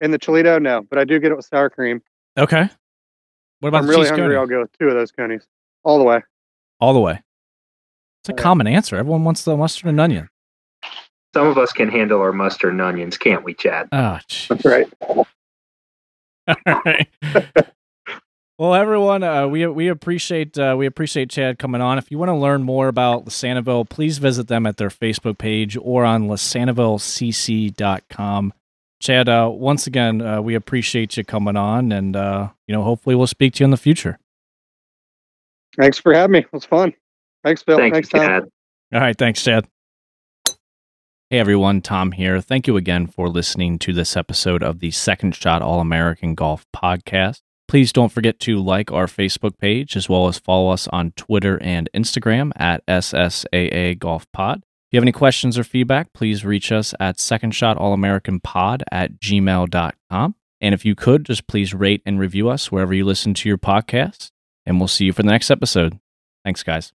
[0.02, 2.02] In the Chilito, no, but I do get it with sour cream.
[2.38, 2.70] Okay.
[3.60, 4.28] What about I'm really cheese hungry.
[4.28, 4.38] Coney?
[4.38, 5.46] I'll go with two of those conies
[5.84, 6.24] all the way.
[6.80, 7.22] All the way.
[8.24, 8.96] It's a common answer.
[8.96, 10.30] Everyone wants the mustard and onion.
[11.40, 13.88] Some of us can handle our mustard and onions, can't we, Chad?
[13.94, 14.20] Oh,
[14.50, 14.92] that's right.
[15.08, 15.26] All
[16.66, 17.08] right.
[18.60, 21.98] well, everyone, uh, we we appreciate uh, we appreciate Chad coming on.
[21.98, 25.78] If you want to learn more about Losantiville, please visit them at their Facebook page
[25.82, 28.54] or on losantivillecc.com.
[29.02, 33.16] Chad, uh, once again, uh, we appreciate you coming on, and uh, you know, hopefully,
[33.16, 34.20] we'll speak to you in the future.
[35.78, 36.40] Thanks for having me.
[36.40, 36.94] It was fun.
[37.46, 37.78] Thanks, Phil.
[37.78, 38.28] Thank Thanks, you, Tom.
[38.28, 38.44] Chad.
[38.94, 39.18] All right.
[39.18, 39.66] Thanks, Chad.
[41.32, 42.42] Hey everyone, Tom here.
[42.42, 46.66] Thank you again for listening to this episode of the Second Shot All American Golf
[46.76, 47.42] Podcast.
[47.68, 51.62] Please don't forget to like our Facebook page as well as follow us on Twitter
[51.62, 54.64] and Instagram at SSAA Golf Pod.
[54.64, 60.36] If you have any questions or feedback, please reach us at secondshotallamericanpod at gmail.com.
[60.62, 63.60] And if you could, just please rate and review us wherever you listen to your
[63.60, 64.32] podcast.
[64.66, 66.00] And we'll see you for the next episode.
[66.44, 66.92] Thanks, guys.